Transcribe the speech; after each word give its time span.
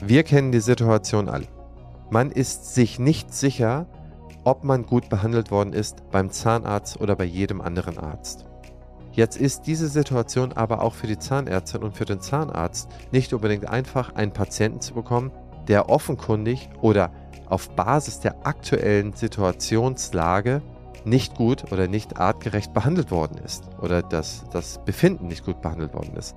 Wir 0.00 0.22
kennen 0.22 0.52
die 0.52 0.60
Situation 0.60 1.28
alle. 1.28 1.46
Man 2.10 2.30
ist 2.30 2.72
sich 2.74 3.00
nicht 3.00 3.34
sicher, 3.34 3.86
ob 4.44 4.62
man 4.62 4.86
gut 4.86 5.08
behandelt 5.08 5.50
worden 5.50 5.72
ist 5.72 6.08
beim 6.12 6.30
Zahnarzt 6.30 7.00
oder 7.00 7.16
bei 7.16 7.24
jedem 7.24 7.60
anderen 7.60 7.98
Arzt. 7.98 8.46
Jetzt 9.10 9.36
ist 9.36 9.66
diese 9.66 9.88
Situation 9.88 10.52
aber 10.52 10.82
auch 10.82 10.94
für 10.94 11.08
die 11.08 11.18
Zahnärztin 11.18 11.82
und 11.82 11.96
für 11.96 12.04
den 12.04 12.20
Zahnarzt 12.20 12.88
nicht 13.10 13.32
unbedingt 13.32 13.68
einfach, 13.68 14.14
einen 14.14 14.32
Patienten 14.32 14.80
zu 14.80 14.94
bekommen, 14.94 15.32
der 15.66 15.90
offenkundig 15.90 16.70
oder 16.80 17.10
auf 17.48 17.68
Basis 17.70 18.20
der 18.20 18.46
aktuellen 18.46 19.14
Situationslage 19.14 20.62
nicht 21.04 21.34
gut 21.34 21.72
oder 21.72 21.88
nicht 21.88 22.18
artgerecht 22.18 22.72
behandelt 22.72 23.10
worden 23.10 23.38
ist 23.44 23.64
oder 23.82 24.02
dass 24.02 24.44
das 24.52 24.78
Befinden 24.84 25.26
nicht 25.26 25.44
gut 25.44 25.60
behandelt 25.60 25.92
worden 25.92 26.14
ist. 26.16 26.36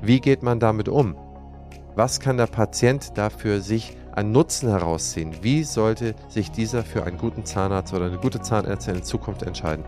Wie 0.00 0.20
geht 0.20 0.44
man 0.44 0.60
damit 0.60 0.88
um? 0.88 1.16
Was 1.98 2.20
kann 2.20 2.36
der 2.36 2.46
Patient 2.46 3.18
dafür 3.18 3.60
sich 3.60 3.96
an 4.12 4.30
Nutzen 4.30 4.68
herausziehen? 4.68 5.34
Wie 5.42 5.64
sollte 5.64 6.14
sich 6.28 6.52
dieser 6.52 6.84
für 6.84 7.02
einen 7.02 7.18
guten 7.18 7.44
Zahnarzt 7.44 7.92
oder 7.92 8.04
eine 8.06 8.18
gute 8.18 8.40
Zahnärztin 8.40 8.94
in 8.94 9.02
Zukunft 9.02 9.42
entscheiden? 9.42 9.84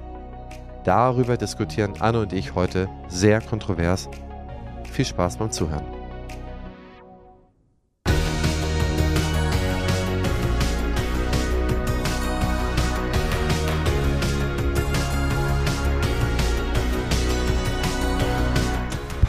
Darüber 0.82 1.36
diskutieren 1.36 1.92
Anne 2.00 2.22
und 2.22 2.32
ich 2.32 2.56
heute 2.56 2.88
sehr 3.06 3.40
kontrovers. 3.40 4.08
Viel 4.90 5.04
Spaß 5.04 5.36
beim 5.36 5.52
Zuhören. 5.52 5.99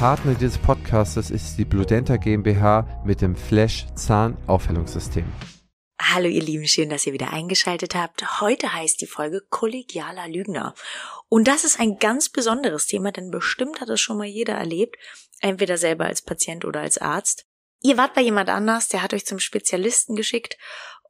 Partner 0.02 0.34
dieses 0.34 0.58
Podcasts 0.58 1.30
ist 1.30 1.60
die 1.60 1.64
Bludenta 1.64 2.18
GmbH 2.18 3.04
mit 3.05 3.22
dem 3.22 3.36
Flash 3.36 3.86
Zahnaufhellungssystem. 3.94 5.32
Hallo 6.02 6.27
ihr 6.27 6.41
Lieben, 6.41 6.66
schön, 6.66 6.90
dass 6.90 7.05
ihr 7.05 7.13
wieder 7.13 7.32
eingeschaltet 7.32 7.94
habt. 7.94 8.41
Heute 8.41 8.74
heißt 8.74 8.99
die 8.99 9.05
Folge 9.05 9.44
Kollegialer 9.52 10.27
Lügner. 10.27 10.74
Und 11.29 11.48
das 11.48 11.66
ist 11.66 11.79
ein 11.79 11.99
ganz 11.99 12.29
besonderes 12.29 12.88
Thema, 12.88 13.12
denn 13.12 13.29
bestimmt 13.29 13.79
hat 13.79 13.90
es 13.90 14.02
schon 14.02 14.18
mal 14.18 14.26
jeder 14.26 14.55
erlebt, 14.55 14.96
entweder 15.40 15.77
selber 15.77 16.05
als 16.05 16.24
Patient 16.24 16.66
oder 16.66 16.79
als 16.79 16.98
Arzt. 16.98 17.46
Ihr 17.84 17.96
wart 17.96 18.16
bei 18.16 18.22
jemand 18.22 18.49
anders, 18.49 18.88
der 18.88 19.04
hat 19.04 19.13
euch 19.13 19.27
zum 19.27 19.38
Spezialisten 19.38 20.16
geschickt 20.16 20.57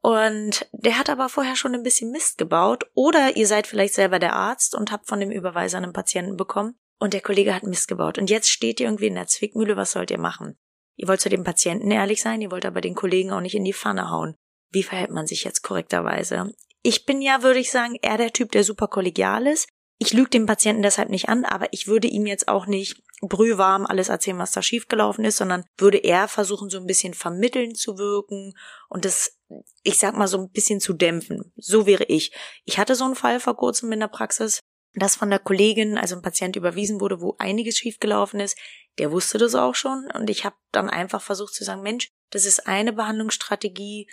und 0.02 0.68
der 0.72 0.98
hat 0.98 1.08
aber 1.08 1.30
vorher 1.30 1.56
schon 1.56 1.74
ein 1.74 1.82
bisschen 1.82 2.10
Mist 2.10 2.36
gebaut 2.36 2.84
oder 2.92 3.38
ihr 3.38 3.46
seid 3.46 3.66
vielleicht 3.66 3.94
selber 3.94 4.18
der 4.18 4.34
Arzt 4.34 4.74
und 4.74 4.92
habt 4.92 5.08
von 5.08 5.18
dem 5.18 5.30
Überweiser 5.30 5.78
einen 5.78 5.94
Patienten 5.94 6.36
bekommen 6.36 6.74
und 7.02 7.14
der 7.14 7.20
Kollege 7.20 7.52
hat 7.52 7.64
Mist 7.64 7.88
gebaut 7.88 8.16
und 8.16 8.30
jetzt 8.30 8.48
steht 8.48 8.78
ihr 8.78 8.86
irgendwie 8.86 9.08
in 9.08 9.16
der 9.16 9.26
Zwickmühle, 9.26 9.76
was 9.76 9.90
sollt 9.90 10.12
ihr 10.12 10.20
machen? 10.20 10.56
Ihr 10.94 11.08
wollt 11.08 11.20
zu 11.20 11.28
dem 11.28 11.42
Patienten 11.42 11.90
ehrlich 11.90 12.22
sein, 12.22 12.40
ihr 12.40 12.52
wollt 12.52 12.64
aber 12.64 12.80
den 12.80 12.94
Kollegen 12.94 13.32
auch 13.32 13.40
nicht 13.40 13.56
in 13.56 13.64
die 13.64 13.72
Pfanne 13.72 14.08
hauen. 14.08 14.36
Wie 14.70 14.84
verhält 14.84 15.10
man 15.10 15.26
sich 15.26 15.42
jetzt 15.42 15.62
korrekterweise? 15.62 16.54
Ich 16.82 17.04
bin 17.04 17.20
ja, 17.20 17.42
würde 17.42 17.58
ich 17.58 17.72
sagen, 17.72 17.96
eher 18.00 18.18
der 18.18 18.32
Typ, 18.32 18.52
der 18.52 18.62
super 18.62 18.86
kollegial 18.86 19.48
ist. 19.48 19.68
Ich 19.98 20.12
lüge 20.12 20.30
dem 20.30 20.46
Patienten 20.46 20.82
deshalb 20.82 21.08
nicht 21.08 21.28
an, 21.28 21.44
aber 21.44 21.66
ich 21.72 21.88
würde 21.88 22.06
ihm 22.06 22.26
jetzt 22.26 22.46
auch 22.46 22.66
nicht 22.66 23.02
brühwarm 23.20 23.84
alles 23.84 24.08
erzählen, 24.08 24.38
was 24.38 24.52
da 24.52 24.62
schiefgelaufen 24.62 25.24
ist, 25.24 25.38
sondern 25.38 25.64
würde 25.78 25.98
eher 25.98 26.28
versuchen, 26.28 26.70
so 26.70 26.78
ein 26.78 26.86
bisschen 26.86 27.14
vermitteln 27.14 27.74
zu 27.74 27.98
wirken 27.98 28.54
und 28.88 29.04
das, 29.04 29.40
ich 29.82 29.98
sag 29.98 30.16
mal, 30.16 30.28
so 30.28 30.38
ein 30.38 30.50
bisschen 30.50 30.78
zu 30.78 30.92
dämpfen. 30.92 31.52
So 31.56 31.84
wäre 31.84 32.04
ich. 32.04 32.32
Ich 32.64 32.78
hatte 32.78 32.94
so 32.94 33.04
einen 33.04 33.16
Fall 33.16 33.40
vor 33.40 33.56
kurzem 33.56 33.90
in 33.90 33.98
der 33.98 34.08
Praxis 34.08 34.60
dass 34.94 35.16
von 35.16 35.30
der 35.30 35.38
Kollegin, 35.38 35.96
also 35.96 36.16
ein 36.16 36.22
Patient 36.22 36.56
überwiesen 36.56 37.00
wurde, 37.00 37.20
wo 37.20 37.36
einiges 37.38 37.78
schiefgelaufen 37.78 38.40
ist, 38.40 38.58
der 38.98 39.10
wusste 39.10 39.38
das 39.38 39.54
auch 39.54 39.74
schon 39.74 40.10
und 40.14 40.28
ich 40.28 40.44
habe 40.44 40.56
dann 40.70 40.90
einfach 40.90 41.22
versucht 41.22 41.54
zu 41.54 41.64
sagen, 41.64 41.82
Mensch, 41.82 42.10
das 42.30 42.46
ist 42.46 42.66
eine 42.66 42.92
Behandlungsstrategie, 42.92 44.06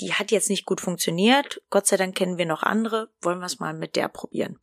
die 0.00 0.12
hat 0.14 0.30
jetzt 0.30 0.50
nicht 0.50 0.64
gut 0.64 0.80
funktioniert. 0.80 1.62
Gott 1.70 1.86
sei 1.86 1.96
Dank 1.96 2.16
kennen 2.16 2.38
wir 2.38 2.46
noch 2.46 2.62
andere. 2.62 3.12
Wollen 3.20 3.38
wir 3.38 3.46
es 3.46 3.60
mal 3.60 3.74
mit 3.74 3.94
der 3.94 4.08
probieren. 4.08 4.58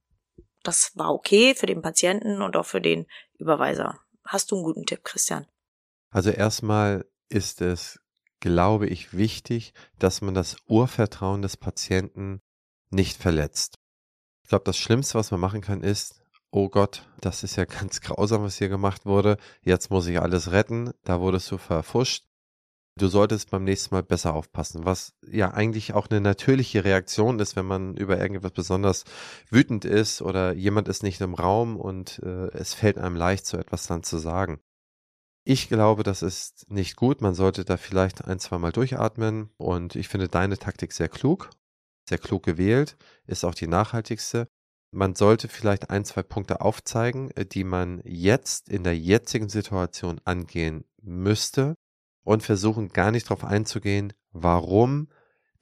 Das 0.63 0.91
war 0.95 1.13
okay 1.13 1.55
für 1.55 1.65
den 1.65 1.81
Patienten 1.81 2.41
und 2.41 2.57
auch 2.57 2.65
für 2.65 2.81
den 2.81 3.07
Überweiser. 3.37 3.99
Hast 4.25 4.51
du 4.51 4.55
einen 4.55 4.65
guten 4.65 4.85
Tipp, 4.85 5.03
Christian? 5.03 5.47
Also 6.09 6.31
erstmal 6.31 7.05
ist 7.29 7.61
es, 7.61 7.99
glaube 8.39 8.87
ich, 8.87 9.13
wichtig, 9.13 9.73
dass 9.97 10.21
man 10.21 10.33
das 10.33 10.57
Urvertrauen 10.67 11.41
des 11.41 11.55
Patienten 11.55 12.41
nicht 12.89 13.17
verletzt. 13.17 13.79
Ich 14.49 14.51
glaube, 14.51 14.65
das 14.65 14.79
Schlimmste, 14.79 15.13
was 15.13 15.29
man 15.29 15.39
machen 15.39 15.61
kann, 15.61 15.83
ist, 15.83 16.23
oh 16.49 16.69
Gott, 16.69 17.07
das 17.21 17.43
ist 17.43 17.55
ja 17.55 17.65
ganz 17.79 18.01
grausam, 18.01 18.41
was 18.41 18.57
hier 18.57 18.67
gemacht 18.67 19.05
wurde. 19.05 19.37
Jetzt 19.61 19.91
muss 19.91 20.07
ich 20.07 20.19
alles 20.19 20.51
retten. 20.51 20.89
Da 21.03 21.19
wurdest 21.21 21.51
du 21.51 21.59
verfuscht. 21.59 22.25
Du 22.97 23.09
solltest 23.09 23.51
beim 23.51 23.63
nächsten 23.63 23.93
Mal 23.93 24.01
besser 24.01 24.33
aufpassen, 24.33 24.85
was 24.85 25.13
ja 25.23 25.51
eigentlich 25.51 25.93
auch 25.93 26.07
eine 26.09 26.19
natürliche 26.19 26.83
Reaktion 26.83 27.37
ist, 27.37 27.57
wenn 27.57 27.67
man 27.67 27.95
über 27.95 28.17
irgendetwas 28.17 28.53
besonders 28.53 29.03
wütend 29.51 29.85
ist 29.85 30.19
oder 30.23 30.53
jemand 30.53 30.87
ist 30.87 31.03
nicht 31.03 31.21
im 31.21 31.35
Raum 31.35 31.77
und 31.77 32.19
äh, 32.23 32.47
es 32.47 32.73
fällt 32.73 32.97
einem 32.97 33.17
leicht, 33.17 33.45
so 33.45 33.55
etwas 33.55 33.85
dann 33.85 34.01
zu 34.01 34.17
sagen. 34.17 34.59
Ich 35.43 35.69
glaube, 35.69 36.01
das 36.01 36.23
ist 36.23 36.71
nicht 36.71 36.95
gut. 36.95 37.21
Man 37.21 37.35
sollte 37.35 37.65
da 37.65 37.77
vielleicht 37.77 38.25
ein, 38.25 38.39
zwei 38.39 38.57
Mal 38.57 38.71
durchatmen 38.71 39.51
und 39.57 39.95
ich 39.95 40.07
finde 40.07 40.27
deine 40.27 40.57
Taktik 40.57 40.91
sehr 40.91 41.07
klug 41.07 41.51
sehr 42.09 42.17
klug 42.17 42.43
gewählt, 42.43 42.97
ist 43.25 43.45
auch 43.45 43.55
die 43.55 43.67
nachhaltigste. 43.67 44.47
Man 44.91 45.15
sollte 45.15 45.47
vielleicht 45.47 45.89
ein, 45.89 46.03
zwei 46.03 46.23
Punkte 46.23 46.61
aufzeigen, 46.61 47.31
äh, 47.31 47.45
die 47.45 47.63
man 47.63 48.01
jetzt 48.03 48.69
in 48.69 48.83
der 48.83 48.97
jetzigen 48.97 49.49
Situation 49.49 50.19
angehen 50.25 50.83
müsste 51.01 51.75
und 52.23 52.43
versuchen 52.43 52.89
gar 52.89 53.11
nicht 53.11 53.27
darauf 53.27 53.45
einzugehen, 53.45 54.13
warum 54.31 55.07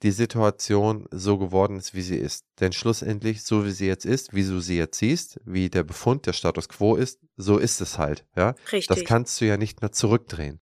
die 0.02 0.12
Situation 0.12 1.08
so 1.10 1.38
geworden 1.38 1.76
ist, 1.76 1.94
wie 1.94 2.02
sie 2.02 2.16
ist. 2.16 2.44
Denn 2.60 2.72
schlussendlich, 2.72 3.42
so 3.42 3.64
wie 3.64 3.70
sie 3.70 3.86
jetzt 3.86 4.06
ist, 4.06 4.32
wie 4.32 4.44
du 4.44 4.60
sie 4.60 4.76
jetzt 4.76 4.98
siehst, 4.98 5.40
wie 5.44 5.70
der 5.70 5.82
Befund, 5.82 6.26
der 6.26 6.32
Status 6.32 6.68
quo 6.68 6.94
ist, 6.94 7.18
so 7.36 7.58
ist 7.58 7.80
es 7.80 7.98
halt. 7.98 8.24
Ja? 8.36 8.54
Richtig. 8.70 8.86
Das 8.86 9.04
kannst 9.04 9.40
du 9.40 9.46
ja 9.46 9.56
nicht 9.56 9.80
mehr 9.80 9.90
zurückdrehen. 9.90 10.60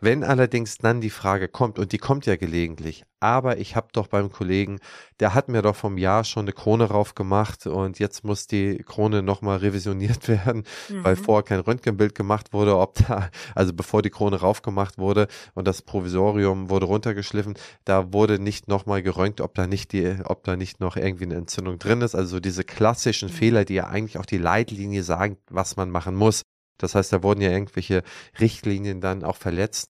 Wenn 0.00 0.24
allerdings 0.24 0.78
dann 0.78 1.00
die 1.00 1.10
Frage 1.10 1.48
kommt, 1.48 1.78
und 1.78 1.92
die 1.92 1.98
kommt 1.98 2.26
ja 2.26 2.36
gelegentlich, 2.36 3.04
aber 3.20 3.58
ich 3.58 3.74
habe 3.74 3.88
doch 3.92 4.08
beim 4.08 4.30
Kollegen, 4.30 4.80
der 5.20 5.32
hat 5.32 5.48
mir 5.48 5.62
doch 5.62 5.76
vom 5.76 5.96
Jahr 5.96 6.24
schon 6.24 6.44
eine 6.44 6.52
Krone 6.52 6.84
rauf 6.84 7.14
gemacht 7.14 7.66
und 7.66 7.98
jetzt 7.98 8.22
muss 8.24 8.46
die 8.46 8.78
Krone 8.84 9.22
nochmal 9.22 9.58
revisioniert 9.58 10.28
werden, 10.28 10.64
mhm. 10.90 11.04
weil 11.04 11.16
vorher 11.16 11.42
kein 11.42 11.60
Röntgenbild 11.60 12.14
gemacht 12.14 12.52
wurde, 12.52 12.76
ob 12.76 12.96
da, 13.06 13.30
also 13.54 13.72
bevor 13.72 14.02
die 14.02 14.10
Krone 14.10 14.40
rauf 14.40 14.62
gemacht 14.62 14.98
wurde 14.98 15.28
und 15.54 15.66
das 15.66 15.80
Provisorium 15.80 16.68
wurde 16.68 16.86
runtergeschliffen, 16.86 17.54
da 17.84 18.12
wurde 18.12 18.38
nicht 18.38 18.68
nochmal 18.68 19.02
geröntgt, 19.02 19.40
ob 19.40 19.54
da 19.54 19.66
nicht 19.66 19.92
die, 19.92 20.16
ob 20.24 20.44
da 20.44 20.56
nicht 20.56 20.80
noch 20.80 20.96
irgendwie 20.96 21.24
eine 21.24 21.36
Entzündung 21.36 21.78
drin 21.78 22.02
ist. 22.02 22.14
Also 22.14 22.40
diese 22.40 22.64
klassischen 22.64 23.30
mhm. 23.30 23.34
Fehler, 23.34 23.64
die 23.64 23.74
ja 23.74 23.86
eigentlich 23.86 24.18
auch 24.18 24.26
die 24.26 24.38
Leitlinie 24.38 25.02
sagen, 25.02 25.38
was 25.48 25.76
man 25.76 25.88
machen 25.88 26.14
muss. 26.14 26.42
Das 26.78 26.94
heißt, 26.94 27.12
da 27.12 27.22
wurden 27.22 27.40
ja 27.40 27.50
irgendwelche 27.50 28.02
Richtlinien 28.40 29.00
dann 29.00 29.24
auch 29.24 29.36
verletzt. 29.36 29.90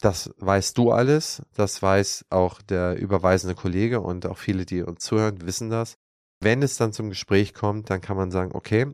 Das 0.00 0.34
weißt 0.38 0.76
du 0.76 0.90
alles, 0.90 1.42
das 1.54 1.80
weiß 1.80 2.26
auch 2.30 2.60
der 2.62 2.96
überweisende 2.96 3.54
Kollege 3.54 4.00
und 4.00 4.26
auch 4.26 4.38
viele, 4.38 4.66
die 4.66 4.82
uns 4.82 5.04
zuhören, 5.04 5.46
wissen 5.46 5.70
das. 5.70 5.94
Wenn 6.40 6.62
es 6.62 6.76
dann 6.76 6.92
zum 6.92 7.08
Gespräch 7.08 7.54
kommt, 7.54 7.90
dann 7.90 8.00
kann 8.00 8.16
man 8.16 8.30
sagen, 8.30 8.50
okay, 8.54 8.92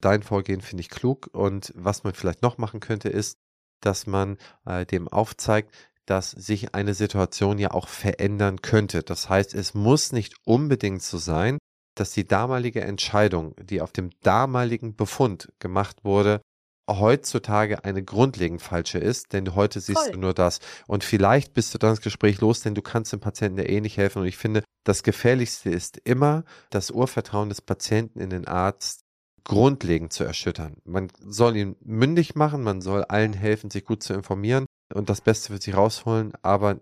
dein 0.00 0.22
Vorgehen 0.22 0.60
finde 0.60 0.82
ich 0.82 0.90
klug 0.90 1.30
und 1.32 1.72
was 1.74 2.04
man 2.04 2.14
vielleicht 2.14 2.42
noch 2.42 2.58
machen 2.58 2.80
könnte, 2.80 3.08
ist, 3.08 3.38
dass 3.80 4.06
man 4.06 4.36
äh, 4.66 4.86
dem 4.86 5.08
aufzeigt, 5.08 5.72
dass 6.06 6.30
sich 6.30 6.74
eine 6.74 6.94
Situation 6.94 7.58
ja 7.58 7.70
auch 7.70 7.88
verändern 7.88 8.60
könnte. 8.60 9.02
Das 9.02 9.28
heißt, 9.28 9.54
es 9.54 9.74
muss 9.74 10.12
nicht 10.12 10.34
unbedingt 10.44 11.02
so 11.02 11.18
sein, 11.18 11.58
dass 11.94 12.12
die 12.12 12.26
damalige 12.26 12.80
Entscheidung, 12.82 13.54
die 13.56 13.80
auf 13.80 13.92
dem 13.92 14.10
damaligen 14.20 14.96
Befund 14.96 15.52
gemacht 15.58 16.04
wurde, 16.04 16.40
heutzutage 16.88 17.84
eine 17.84 18.02
grundlegend 18.02 18.60
falsche 18.60 18.98
ist, 18.98 19.32
denn 19.32 19.54
heute 19.54 19.80
siehst 19.80 19.98
Voll. 19.98 20.12
du 20.12 20.18
nur 20.18 20.34
das. 20.34 20.60
Und 20.86 21.04
vielleicht 21.04 21.54
bist 21.54 21.72
du 21.74 21.78
dann 21.78 21.90
das 21.90 22.00
Gespräch 22.00 22.40
los, 22.40 22.60
denn 22.60 22.74
du 22.74 22.82
kannst 22.82 23.12
dem 23.12 23.20
Patienten 23.20 23.58
ja 23.58 23.64
eh 23.64 23.80
nicht 23.80 23.96
helfen. 23.96 24.20
Und 24.20 24.26
ich 24.26 24.36
finde, 24.36 24.62
das 24.84 25.02
Gefährlichste 25.02 25.70
ist 25.70 25.98
immer, 26.04 26.44
das 26.70 26.90
Urvertrauen 26.90 27.48
des 27.48 27.60
Patienten 27.60 28.20
in 28.20 28.30
den 28.30 28.48
Arzt 28.48 29.02
grundlegend 29.44 30.12
zu 30.12 30.24
erschüttern. 30.24 30.76
Man 30.84 31.08
soll 31.20 31.56
ihn 31.56 31.76
mündig 31.80 32.34
machen, 32.34 32.62
man 32.62 32.80
soll 32.80 33.04
allen 33.04 33.32
helfen, 33.32 33.70
sich 33.70 33.84
gut 33.84 34.02
zu 34.02 34.12
informieren 34.14 34.66
und 34.94 35.08
das 35.08 35.20
Beste 35.20 35.52
für 35.52 35.60
sich 35.60 35.76
rausholen. 35.76 36.32
Aber 36.42 36.80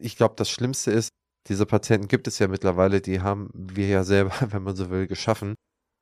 ich 0.00 0.16
glaube, 0.16 0.34
das 0.36 0.50
Schlimmste 0.50 0.90
ist, 0.90 1.10
diese 1.46 1.66
Patienten 1.66 2.08
gibt 2.08 2.26
es 2.26 2.38
ja 2.38 2.48
mittlerweile, 2.48 3.00
die 3.00 3.20
haben 3.20 3.50
wir 3.54 3.88
ja 3.88 4.04
selber, 4.04 4.32
wenn 4.50 4.62
man 4.62 4.76
so 4.76 4.90
will, 4.90 5.06
geschaffen 5.06 5.54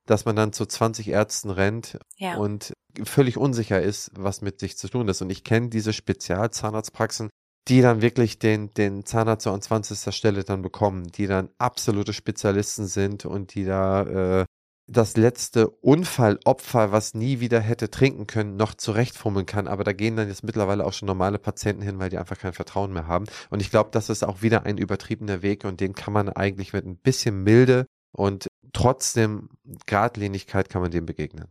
dass 0.08 0.24
man 0.24 0.36
dann 0.36 0.52
zu 0.52 0.64
20 0.64 1.08
Ärzten 1.08 1.50
rennt 1.50 1.98
ja. 2.16 2.36
und 2.36 2.72
völlig 3.04 3.36
unsicher 3.36 3.80
ist, 3.80 4.10
was 4.16 4.40
mit 4.40 4.58
sich 4.58 4.78
zu 4.78 4.88
tun 4.88 5.06
ist. 5.08 5.20
Und 5.20 5.30
ich 5.30 5.44
kenne 5.44 5.68
diese 5.68 5.92
Spezialzahnarztpraxen, 5.92 7.28
die 7.68 7.82
dann 7.82 8.00
wirklich 8.00 8.38
den, 8.38 8.70
den 8.70 9.04
Zahnarzt 9.04 9.46
an 9.46 9.60
20. 9.60 10.14
Stelle 10.14 10.44
dann 10.44 10.62
bekommen, 10.62 11.12
die 11.12 11.26
dann 11.26 11.50
absolute 11.58 12.14
Spezialisten 12.14 12.86
sind 12.86 13.26
und 13.26 13.54
die 13.54 13.64
da 13.64 14.40
äh, 14.40 14.44
das 14.90 15.18
letzte 15.18 15.68
Unfallopfer, 15.68 16.90
was 16.90 17.12
nie 17.12 17.40
wieder 17.40 17.60
hätte 17.60 17.90
trinken 17.90 18.26
können, 18.26 18.56
noch 18.56 18.72
zurechtfummeln 18.72 19.44
kann. 19.44 19.68
Aber 19.68 19.84
da 19.84 19.92
gehen 19.92 20.16
dann 20.16 20.28
jetzt 20.28 20.42
mittlerweile 20.42 20.86
auch 20.86 20.94
schon 20.94 21.06
normale 21.06 21.38
Patienten 21.38 21.82
hin, 21.82 21.98
weil 21.98 22.08
die 22.08 22.16
einfach 22.16 22.38
kein 22.38 22.54
Vertrauen 22.54 22.94
mehr 22.94 23.06
haben. 23.06 23.26
Und 23.50 23.60
ich 23.60 23.70
glaube, 23.70 23.90
das 23.92 24.08
ist 24.08 24.24
auch 24.24 24.40
wieder 24.40 24.64
ein 24.64 24.78
übertriebener 24.78 25.42
Weg 25.42 25.66
und 25.66 25.80
den 25.80 25.94
kann 25.94 26.14
man 26.14 26.30
eigentlich 26.30 26.72
mit 26.72 26.86
ein 26.86 26.96
bisschen 26.96 27.44
Milde 27.44 27.84
und 28.12 28.47
trotzdem 28.72 29.50
Gradlinigkeit 29.86 30.68
kann 30.68 30.82
man 30.82 30.90
dem 30.90 31.06
begegnen 31.06 31.48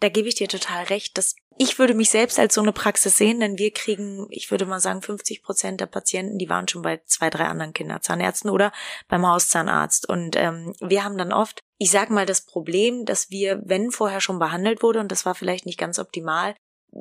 da 0.00 0.08
gebe 0.08 0.28
ich 0.28 0.34
dir 0.34 0.48
total 0.48 0.84
recht, 0.84 1.16
dass 1.16 1.36
ich 1.58 1.78
würde 1.78 1.94
mich 1.94 2.10
selbst 2.10 2.38
als 2.38 2.54
so 2.54 2.60
eine 2.60 2.72
Praxis 2.72 3.16
sehen, 3.16 3.40
denn 3.40 3.56
wir 3.56 3.72
kriegen, 3.72 4.26
ich 4.28 4.50
würde 4.50 4.66
mal 4.66 4.80
sagen, 4.80 5.00
50 5.00 5.42
Prozent 5.42 5.80
der 5.80 5.86
Patienten, 5.86 6.36
die 6.36 6.50
waren 6.50 6.68
schon 6.68 6.82
bei 6.82 7.00
zwei, 7.06 7.30
drei 7.30 7.46
anderen 7.46 7.72
Kinderzahnärzten 7.72 8.50
oder 8.50 8.72
beim 9.08 9.26
Hauszahnarzt. 9.26 10.06
Und 10.06 10.36
ähm, 10.36 10.74
wir 10.80 11.02
haben 11.02 11.16
dann 11.16 11.32
oft, 11.32 11.60
ich 11.78 11.90
sag 11.90 12.10
mal, 12.10 12.26
das 12.26 12.44
Problem, 12.44 13.06
dass 13.06 13.30
wir, 13.30 13.62
wenn 13.64 13.90
vorher 13.90 14.20
schon 14.20 14.38
behandelt 14.38 14.82
wurde, 14.82 15.00
und 15.00 15.10
das 15.10 15.24
war 15.24 15.34
vielleicht 15.34 15.64
nicht 15.64 15.78
ganz 15.78 15.98
optimal, 15.98 16.54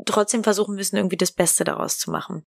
trotzdem 0.05 0.45
versuchen 0.45 0.75
müssen, 0.75 0.95
irgendwie 0.95 1.17
das 1.17 1.33
Beste 1.33 1.65
daraus 1.65 1.97
zu 1.97 2.09
machen. 2.09 2.45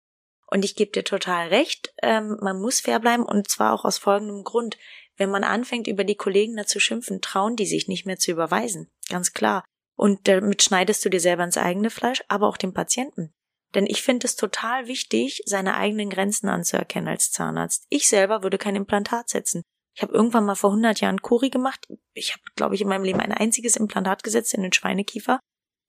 Und 0.50 0.64
ich 0.64 0.78
gebe 0.78 0.92
dir 0.92 1.04
total 1.04 1.50
recht, 1.50 1.94
ähm, 2.02 2.38
man 2.42 2.62
muss 2.62 2.80
fair 2.80 3.02
bleiben 3.02 3.24
und 3.24 3.50
zwar 3.50 3.74
auch 3.74 3.84
aus 3.84 3.98
folgendem 3.98 4.46
Grund. 4.46 4.78
Wenn 5.18 5.32
man 5.32 5.44
anfängt, 5.44 5.88
über 5.88 6.04
die 6.04 6.16
Kollegen 6.16 6.56
dazu 6.56 6.80
schimpfen, 6.80 7.22
trauen 7.22 7.56
die 7.56 7.66
sich 7.66 7.88
nicht 7.88 8.06
mehr 8.06 8.18
zu 8.18 8.32
überweisen. 8.32 8.88
Ganz 9.10 9.34
klar. 9.34 9.64
Und 9.98 10.28
damit 10.28 10.62
schneidest 10.62 11.04
du 11.04 11.10
dir 11.10 11.20
selber 11.20 11.44
ins 11.44 11.58
eigene 11.58 11.90
Fleisch, 11.90 12.24
aber 12.28 12.48
auch 12.48 12.58
dem 12.58 12.74
Patienten. 12.74 13.32
Denn 13.74 13.88
ich 13.88 14.02
finde 14.02 14.28
es 14.28 14.36
total 14.36 14.88
wichtig, 14.88 15.42
seine 15.46 15.76
eigenen 15.76 16.10
Grenzen 16.10 16.48
anzuerkennen 16.48 17.10
als 17.10 17.32
Zahnarzt. 17.32 17.86
Ich 17.90 18.08
selber 18.08 18.44
würde 18.44 18.58
kein 18.58 18.76
Implantat 18.76 19.30
setzen. 19.30 19.64
Ich 19.96 20.04
habe 20.04 20.14
irgendwann 20.14 20.46
mal 20.46 20.56
vor 20.56 20.70
100 20.70 21.02
Jahren 21.02 21.22
Kuri 21.24 21.50
gemacht. 21.50 21.88
Ich 22.14 22.34
habe, 22.34 22.44
glaube 22.56 22.76
ich, 22.76 22.82
in 22.82 22.88
meinem 22.88 23.04
Leben 23.04 23.20
ein 23.20 23.34
einziges 23.34 23.76
Implantat 23.76 24.24
gesetzt 24.24 24.54
in 24.54 24.62
den 24.62 24.72
Schweinekiefer 24.72 25.40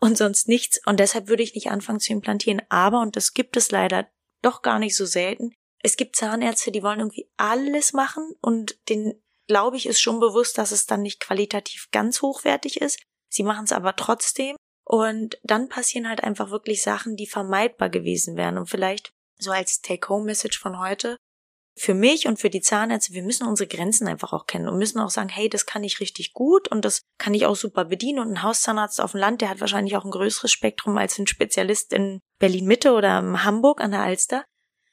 und 0.00 0.16
sonst 0.16 0.48
nichts. 0.48 0.80
Und 0.86 0.98
deshalb 0.98 1.28
würde 1.28 1.42
ich 1.42 1.54
nicht 1.54 1.70
anfangen 1.70 2.00
zu 2.00 2.12
implantieren. 2.12 2.62
Aber, 2.70 3.02
und 3.02 3.16
das 3.16 3.34
gibt 3.34 3.56
es 3.58 3.70
leider 3.70 4.08
doch 4.42 4.62
gar 4.62 4.78
nicht 4.78 4.96
so 4.96 5.04
selten, 5.04 5.52
es 5.82 5.96
gibt 5.96 6.16
Zahnärzte, 6.16 6.72
die 6.72 6.82
wollen 6.82 7.00
irgendwie 7.00 7.30
alles 7.36 7.92
machen 7.92 8.34
und 8.40 8.76
den 8.88 9.20
glaube 9.48 9.76
ich, 9.76 9.86
ist 9.86 10.00
schon 10.00 10.20
bewusst, 10.20 10.58
dass 10.58 10.70
es 10.70 10.86
dann 10.86 11.02
nicht 11.02 11.20
qualitativ 11.20 11.88
ganz 11.90 12.22
hochwertig 12.22 12.80
ist. 12.80 13.00
Sie 13.28 13.42
machen 13.42 13.64
es 13.64 13.72
aber 13.72 13.96
trotzdem. 13.96 14.56
Und 14.84 15.38
dann 15.42 15.68
passieren 15.68 16.08
halt 16.08 16.22
einfach 16.22 16.50
wirklich 16.50 16.82
Sachen, 16.82 17.16
die 17.16 17.26
vermeidbar 17.26 17.90
gewesen 17.90 18.36
wären. 18.36 18.56
Und 18.56 18.70
vielleicht 18.70 19.10
so 19.38 19.50
als 19.50 19.80
Take-Home-Message 19.82 20.58
von 20.58 20.78
heute. 20.78 21.16
Für 21.76 21.94
mich 21.94 22.26
und 22.26 22.40
für 22.40 22.50
die 22.50 22.60
Zahnärzte, 22.60 23.12
wir 23.12 23.22
müssen 23.22 23.46
unsere 23.46 23.68
Grenzen 23.68 24.08
einfach 24.08 24.32
auch 24.32 24.46
kennen 24.46 24.68
und 24.68 24.78
müssen 24.78 24.98
auch 24.98 25.10
sagen, 25.10 25.28
hey, 25.28 25.48
das 25.48 25.64
kann 25.64 25.84
ich 25.84 26.00
richtig 26.00 26.32
gut 26.32 26.68
und 26.68 26.84
das 26.84 27.02
kann 27.18 27.34
ich 27.34 27.46
auch 27.46 27.54
super 27.54 27.84
bedienen. 27.84 28.18
Und 28.18 28.32
ein 28.32 28.42
Hauszahnarzt 28.42 29.00
auf 29.00 29.12
dem 29.12 29.20
Land, 29.20 29.40
der 29.42 29.50
hat 29.50 29.60
wahrscheinlich 29.60 29.96
auch 29.96 30.04
ein 30.04 30.10
größeres 30.10 30.50
Spektrum 30.50 30.98
als 30.98 31.18
ein 31.18 31.26
Spezialist 31.26 31.92
in 31.92 32.20
Berlin 32.40 32.66
Mitte 32.66 32.92
oder 32.94 33.20
in 33.20 33.44
Hamburg 33.44 33.80
an 33.80 33.92
der 33.92 34.02
Alster. 34.02 34.44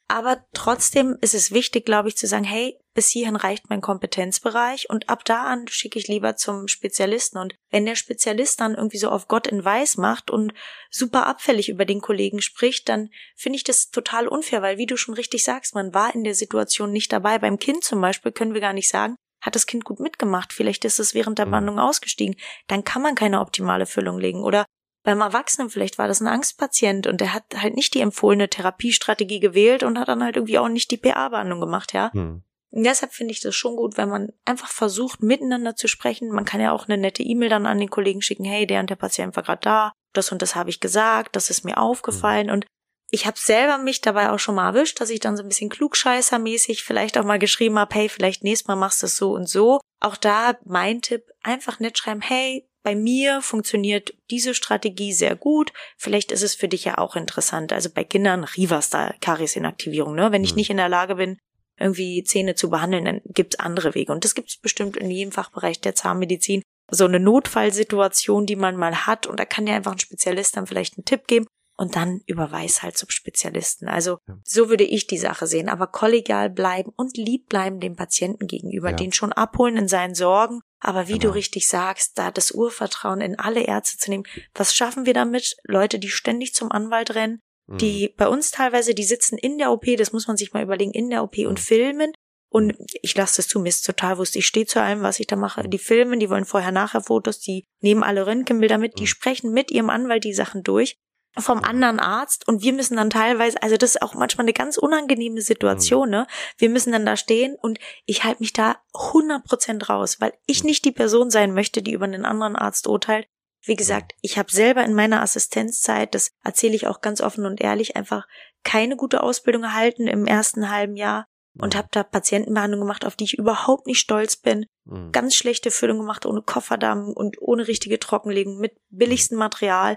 Aber 0.08 0.44
trotzdem 0.52 1.16
ist 1.20 1.34
es 1.34 1.50
wichtig, 1.50 1.84
glaube 1.84 2.08
ich, 2.08 2.16
zu 2.16 2.28
sagen, 2.28 2.44
hey, 2.44 2.78
bis 2.94 3.08
hierhin 3.08 3.34
reicht 3.34 3.68
mein 3.68 3.80
Kompetenzbereich 3.80 4.88
und 4.88 5.08
ab 5.08 5.24
da 5.24 5.44
an 5.44 5.66
schicke 5.68 5.98
ich 5.98 6.06
lieber 6.06 6.36
zum 6.36 6.68
Spezialisten. 6.68 7.38
Und 7.38 7.54
wenn 7.70 7.84
der 7.86 7.96
Spezialist 7.96 8.60
dann 8.60 8.76
irgendwie 8.76 8.98
so 8.98 9.10
auf 9.10 9.26
Gott 9.26 9.48
in 9.48 9.64
Weiß 9.64 9.96
macht 9.96 10.30
und 10.30 10.54
super 10.90 11.26
abfällig 11.26 11.68
über 11.68 11.84
den 11.84 12.00
Kollegen 12.00 12.40
spricht, 12.40 12.88
dann 12.88 13.10
finde 13.34 13.56
ich 13.56 13.64
das 13.64 13.90
total 13.90 14.28
unfair, 14.28 14.62
weil 14.62 14.78
wie 14.78 14.86
du 14.86 14.96
schon 14.96 15.14
richtig 15.14 15.44
sagst, 15.44 15.74
man 15.74 15.92
war 15.92 16.14
in 16.14 16.22
der 16.22 16.34
Situation 16.34 16.92
nicht 16.92 17.12
dabei. 17.12 17.38
Beim 17.38 17.58
Kind 17.58 17.82
zum 17.82 18.00
Beispiel 18.00 18.30
können 18.30 18.54
wir 18.54 18.60
gar 18.60 18.72
nicht 18.72 18.88
sagen, 18.88 19.16
hat 19.40 19.56
das 19.56 19.66
Kind 19.66 19.84
gut 19.84 20.00
mitgemacht, 20.00 20.52
vielleicht 20.52 20.84
ist 20.84 21.00
es 21.00 21.14
während 21.14 21.38
der 21.38 21.46
Behandlung 21.46 21.78
ausgestiegen, 21.78 22.36
dann 22.68 22.84
kann 22.84 23.02
man 23.02 23.14
keine 23.14 23.40
optimale 23.40 23.86
Füllung 23.86 24.18
legen. 24.18 24.42
Oder 24.42 24.64
beim 25.06 25.20
Erwachsenen 25.20 25.70
vielleicht 25.70 25.98
war 25.98 26.08
das 26.08 26.20
ein 26.20 26.26
Angstpatient 26.26 27.06
und 27.06 27.20
der 27.20 27.32
hat 27.32 27.44
halt 27.62 27.76
nicht 27.76 27.94
die 27.94 28.00
empfohlene 28.00 28.50
Therapiestrategie 28.50 29.38
gewählt 29.38 29.84
und 29.84 30.00
hat 30.00 30.08
dann 30.08 30.24
halt 30.24 30.34
irgendwie 30.34 30.58
auch 30.58 30.68
nicht 30.68 30.90
die 30.90 30.96
PA-Behandlung 30.96 31.60
gemacht, 31.60 31.92
ja. 31.92 32.12
Hm. 32.12 32.42
Und 32.70 32.84
deshalb 32.84 33.12
finde 33.12 33.30
ich 33.30 33.40
das 33.40 33.54
schon 33.54 33.76
gut, 33.76 33.96
wenn 33.96 34.08
man 34.08 34.32
einfach 34.44 34.68
versucht, 34.68 35.22
miteinander 35.22 35.76
zu 35.76 35.86
sprechen. 35.86 36.32
Man 36.32 36.44
kann 36.44 36.60
ja 36.60 36.72
auch 36.72 36.88
eine 36.88 36.98
nette 36.98 37.22
E-Mail 37.22 37.48
dann 37.48 37.66
an 37.66 37.78
den 37.78 37.88
Kollegen 37.88 38.20
schicken, 38.20 38.44
hey, 38.44 38.66
der 38.66 38.80
und 38.80 38.90
der 38.90 38.96
Patient 38.96 39.36
war 39.36 39.44
gerade 39.44 39.60
da, 39.62 39.92
das 40.12 40.32
und 40.32 40.42
das 40.42 40.56
habe 40.56 40.70
ich 40.70 40.80
gesagt, 40.80 41.36
das 41.36 41.50
ist 41.50 41.64
mir 41.64 41.78
aufgefallen. 41.78 42.48
Hm. 42.48 42.54
Und 42.54 42.66
ich 43.12 43.26
habe 43.26 43.38
selber 43.38 43.78
mich 43.78 44.00
dabei 44.00 44.32
auch 44.32 44.40
schon 44.40 44.56
mal 44.56 44.66
erwischt, 44.66 45.00
dass 45.00 45.10
ich 45.10 45.20
dann 45.20 45.36
so 45.36 45.44
ein 45.44 45.48
bisschen 45.48 45.70
klugscheißermäßig 45.70 46.82
vielleicht 46.82 47.16
auch 47.16 47.24
mal 47.24 47.38
geschrieben 47.38 47.78
habe, 47.78 47.94
hey, 47.94 48.08
vielleicht 48.08 48.42
nächstes 48.42 48.66
Mal 48.66 48.74
machst 48.74 49.02
du 49.02 49.06
es 49.06 49.16
so 49.16 49.30
und 49.34 49.48
so. 49.48 49.78
Auch 50.00 50.16
da 50.16 50.58
mein 50.64 51.00
Tipp, 51.00 51.30
einfach 51.44 51.78
nicht 51.78 51.96
schreiben, 51.96 52.22
hey, 52.22 52.68
bei 52.86 52.94
mir 52.94 53.42
funktioniert 53.42 54.14
diese 54.30 54.54
Strategie 54.54 55.12
sehr 55.12 55.34
gut. 55.34 55.72
Vielleicht 55.96 56.30
ist 56.30 56.44
es 56.44 56.54
für 56.54 56.68
dich 56.68 56.84
ja 56.84 56.98
auch 56.98 57.16
interessant. 57.16 57.72
Also 57.72 57.90
bei 57.90 58.04
Kindern 58.04 58.44
Rivas 58.44 58.90
da 58.90 59.12
Karisinaktivierung, 59.20 60.14
ne? 60.14 60.30
Wenn 60.30 60.44
ich 60.44 60.52
mhm. 60.52 60.58
nicht 60.58 60.70
in 60.70 60.76
der 60.76 60.88
Lage 60.88 61.16
bin, 61.16 61.36
irgendwie 61.80 62.22
Zähne 62.22 62.54
zu 62.54 62.70
behandeln, 62.70 63.04
dann 63.04 63.20
gibt's 63.24 63.58
andere 63.58 63.96
Wege. 63.96 64.12
Und 64.12 64.24
das 64.24 64.36
gibt's 64.36 64.56
bestimmt 64.56 64.96
in 64.96 65.10
jedem 65.10 65.32
Fachbereich 65.32 65.80
der 65.80 65.96
Zahnmedizin. 65.96 66.62
So 66.88 67.06
eine 67.06 67.18
Notfallsituation, 67.18 68.46
die 68.46 68.54
man 68.54 68.76
mal 68.76 69.04
hat. 69.04 69.26
Und 69.26 69.40
da 69.40 69.44
kann 69.44 69.66
dir 69.66 69.74
einfach 69.74 69.90
ein 69.90 69.98
Spezialist 69.98 70.56
dann 70.56 70.68
vielleicht 70.68 70.96
einen 70.96 71.06
Tipp 71.06 71.26
geben 71.26 71.48
und 71.76 71.96
dann 71.96 72.20
überweis 72.26 72.82
halt 72.82 72.96
zum 72.96 73.10
Spezialisten. 73.10 73.88
Also 73.88 74.18
ja. 74.28 74.38
so 74.44 74.68
würde 74.70 74.84
ich 74.84 75.06
die 75.06 75.18
Sache 75.18 75.48
sehen, 75.48 75.68
aber 75.68 75.88
kollegial 75.88 76.50
bleiben 76.50 76.92
und 76.96 77.16
lieb 77.16 77.48
bleiben 77.48 77.80
dem 77.80 77.96
Patienten 77.96 78.46
gegenüber, 78.46 78.90
ja. 78.90 78.96
den 78.96 79.12
schon 79.12 79.32
abholen 79.32 79.76
in 79.76 79.88
seinen 79.88 80.14
Sorgen. 80.14 80.60
Aber 80.80 81.08
wie 81.08 81.18
genau. 81.18 81.32
du 81.32 81.34
richtig 81.34 81.68
sagst, 81.68 82.18
da 82.18 82.30
das 82.30 82.52
Urvertrauen 82.52 83.20
in 83.20 83.38
alle 83.38 83.62
Ärzte 83.62 83.98
zu 83.98 84.10
nehmen, 84.10 84.24
was 84.54 84.74
schaffen 84.74 85.06
wir 85.06 85.14
damit? 85.14 85.56
Leute, 85.64 85.98
die 85.98 86.10
ständig 86.10 86.54
zum 86.54 86.70
Anwalt 86.70 87.14
rennen, 87.14 87.40
mhm. 87.66 87.78
die 87.78 88.14
bei 88.16 88.28
uns 88.28 88.50
teilweise, 88.50 88.94
die 88.94 89.04
sitzen 89.04 89.38
in 89.38 89.58
der 89.58 89.72
OP, 89.72 89.86
das 89.96 90.12
muss 90.12 90.26
man 90.26 90.36
sich 90.36 90.52
mal 90.52 90.62
überlegen, 90.62 90.92
in 90.92 91.10
der 91.10 91.22
OP 91.22 91.38
mhm. 91.38 91.46
und 91.46 91.60
filmen. 91.60 92.12
Und 92.48 92.76
ich 93.02 93.14
lasse 93.16 93.36
das 93.36 93.48
zu, 93.48 93.58
mir 93.58 93.68
ist 93.68 93.84
total 93.84 94.18
wurscht. 94.18 94.36
Ich 94.36 94.46
stehe 94.46 94.66
zu 94.66 94.80
allem, 94.80 95.02
was 95.02 95.18
ich 95.18 95.26
da 95.26 95.36
mache. 95.36 95.64
Mhm. 95.64 95.70
Die 95.70 95.78
filmen, 95.78 96.20
die 96.20 96.30
wollen 96.30 96.44
vorher-nachher 96.44 97.02
Fotos, 97.02 97.40
die 97.40 97.64
nehmen 97.80 98.02
alle 98.02 98.26
Röntgenbilder 98.26 98.78
mit, 98.78 98.98
die 98.98 99.04
mhm. 99.04 99.08
sprechen 99.08 99.52
mit 99.52 99.70
ihrem 99.70 99.90
Anwalt 99.90 100.24
die 100.24 100.34
Sachen 100.34 100.62
durch 100.62 100.96
vom 101.38 101.62
anderen 101.62 102.00
Arzt 102.00 102.48
und 102.48 102.62
wir 102.62 102.72
müssen 102.72 102.96
dann 102.96 103.10
teilweise, 103.10 103.62
also 103.62 103.76
das 103.76 103.96
ist 103.96 104.02
auch 104.02 104.14
manchmal 104.14 104.44
eine 104.44 104.52
ganz 104.52 104.76
unangenehme 104.78 105.40
Situation, 105.40 106.10
ne? 106.10 106.26
Wir 106.56 106.70
müssen 106.70 106.92
dann 106.92 107.06
da 107.06 107.16
stehen 107.16 107.56
und 107.60 107.78
ich 108.06 108.24
halte 108.24 108.42
mich 108.42 108.52
da 108.52 108.76
100% 108.94 109.86
raus, 109.86 110.20
weil 110.20 110.32
ich 110.46 110.64
nicht 110.64 110.84
die 110.84 110.92
Person 110.92 111.30
sein 111.30 111.52
möchte, 111.52 111.82
die 111.82 111.92
über 111.92 112.06
einen 112.06 112.24
anderen 112.24 112.56
Arzt 112.56 112.86
urteilt. 112.86 113.26
Wie 113.62 113.76
gesagt, 113.76 114.14
ich 114.22 114.38
habe 114.38 114.50
selber 114.50 114.84
in 114.84 114.94
meiner 114.94 115.22
Assistenzzeit, 115.22 116.14
das 116.14 116.30
erzähle 116.44 116.76
ich 116.76 116.86
auch 116.86 117.00
ganz 117.00 117.20
offen 117.20 117.44
und 117.46 117.60
ehrlich, 117.60 117.96
einfach 117.96 118.26
keine 118.62 118.96
gute 118.96 119.22
Ausbildung 119.22 119.64
erhalten 119.64 120.06
im 120.06 120.26
ersten 120.26 120.70
halben 120.70 120.96
Jahr 120.96 121.26
und 121.58 121.74
habe 121.74 121.88
da 121.90 122.02
Patientenbehandlung 122.02 122.80
gemacht, 122.80 123.04
auf 123.04 123.16
die 123.16 123.24
ich 123.24 123.38
überhaupt 123.38 123.86
nicht 123.86 123.98
stolz 123.98 124.36
bin. 124.36 124.66
Ganz 125.12 125.34
schlechte 125.34 125.70
Füllung 125.70 125.98
gemacht, 125.98 126.26
ohne 126.26 126.42
Kofferdamm 126.42 127.12
und 127.12 127.40
ohne 127.40 127.66
richtige 127.66 127.98
Trockenlegung, 127.98 128.58
mit 128.58 128.76
billigstem 128.90 129.36
Material 129.36 129.96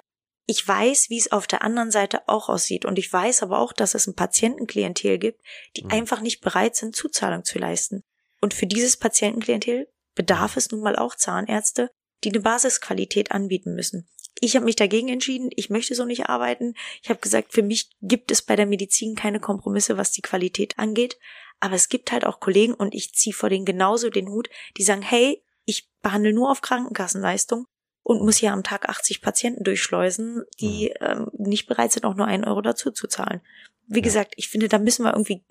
ich 0.50 0.68
weiß, 0.68 1.12
wie 1.12 1.20
es 1.20 1.32
auf 1.32 1.46
der 1.46 1.62
anderen 1.62 1.92
Seite 1.92 2.28
auch 2.28 2.50
aussieht. 2.50 2.84
Und 2.84 2.98
ich 2.98 3.14
weiß 3.14 3.44
aber 3.44 3.60
auch, 3.60 3.72
dass 3.72 3.94
es 3.94 4.08
ein 4.08 4.16
Patientenklientel 4.16 5.20
gibt, 5.20 5.44
die 5.78 5.84
mhm. 5.84 5.92
einfach 5.92 6.22
nicht 6.22 6.42
bereit 6.42 6.76
sind, 6.76 6.96
Zuzahlung 6.96 7.44
zu 7.44 7.60
leisten. 7.60 8.04
Und 8.42 8.56
für 8.56 8.66
dieses 8.66 8.98
Patientenklientel 8.98 9.88
bedarf 10.16 10.58
es 10.58 10.72
nun 10.72 10.82
mal 10.82 10.96
auch 10.96 11.14
Zahnärzte, 11.14 11.92
die 12.24 12.30
eine 12.30 12.40
Basisqualität 12.40 13.32
anbieten 13.32 13.76
müssen. 13.76 14.10
Ich 14.42 14.56
habe 14.56 14.66
mich 14.66 14.76
dagegen 14.76 15.10
entschieden, 15.10 15.52
ich 15.56 15.70
möchte 15.70 15.94
so 15.94 16.04
nicht 16.04 16.30
arbeiten. 16.30 16.74
Ich 17.04 17.12
habe 17.12 17.20
gesagt, 17.20 17.54
für 17.54 17.62
mich 17.62 17.92
gibt 18.02 18.32
es 18.32 18.42
bei 18.42 18.56
der 18.56 18.66
Medizin 18.66 19.14
keine 19.14 19.40
Kompromisse, 19.40 19.98
was 19.98 20.14
die 20.14 20.24
Qualität 20.24 20.80
angeht. 20.80 21.20
Aber 21.60 21.76
es 21.76 21.90
gibt 21.90 22.12
halt 22.12 22.26
auch 22.26 22.40
Kollegen 22.40 22.74
und 22.74 22.96
ich 22.96 23.14
ziehe 23.14 23.36
vor 23.36 23.50
denen 23.50 23.66
genauso 23.66 24.10
den 24.10 24.30
Hut, 24.30 24.50
die 24.78 24.84
sagen, 24.84 25.04
hey, 25.04 25.44
ich 25.66 25.92
behandle 26.02 26.34
nur 26.34 26.50
auf 26.50 26.62
Krankenkassenleistung 26.62 27.68
und 28.10 28.24
muss 28.24 28.38
hier 28.38 28.54
am 28.54 28.64
Tag 28.64 28.90
80 28.90 29.22
Patienten 29.22 29.64
durchschleusen, 29.64 30.44
die 30.60 30.92
mhm. 31.00 31.08
ähm, 31.08 31.28
nicht 31.38 31.68
bereit 31.68 31.92
sind, 31.92 32.06
auch 32.06 32.16
nur 32.16 32.26
einen 32.26 32.44
Euro 32.44 32.62
dazu 32.62 32.90
zu 32.90 33.08
zahlen. 33.08 33.40
Wie 33.86 34.00
ja. 34.00 34.04
gesagt, 34.04 34.34
ich 34.36 34.50
finde, 34.50 34.68
da 34.68 34.80
müssen 34.80 35.06
wir 35.06 35.14
irgendwie 35.14 35.44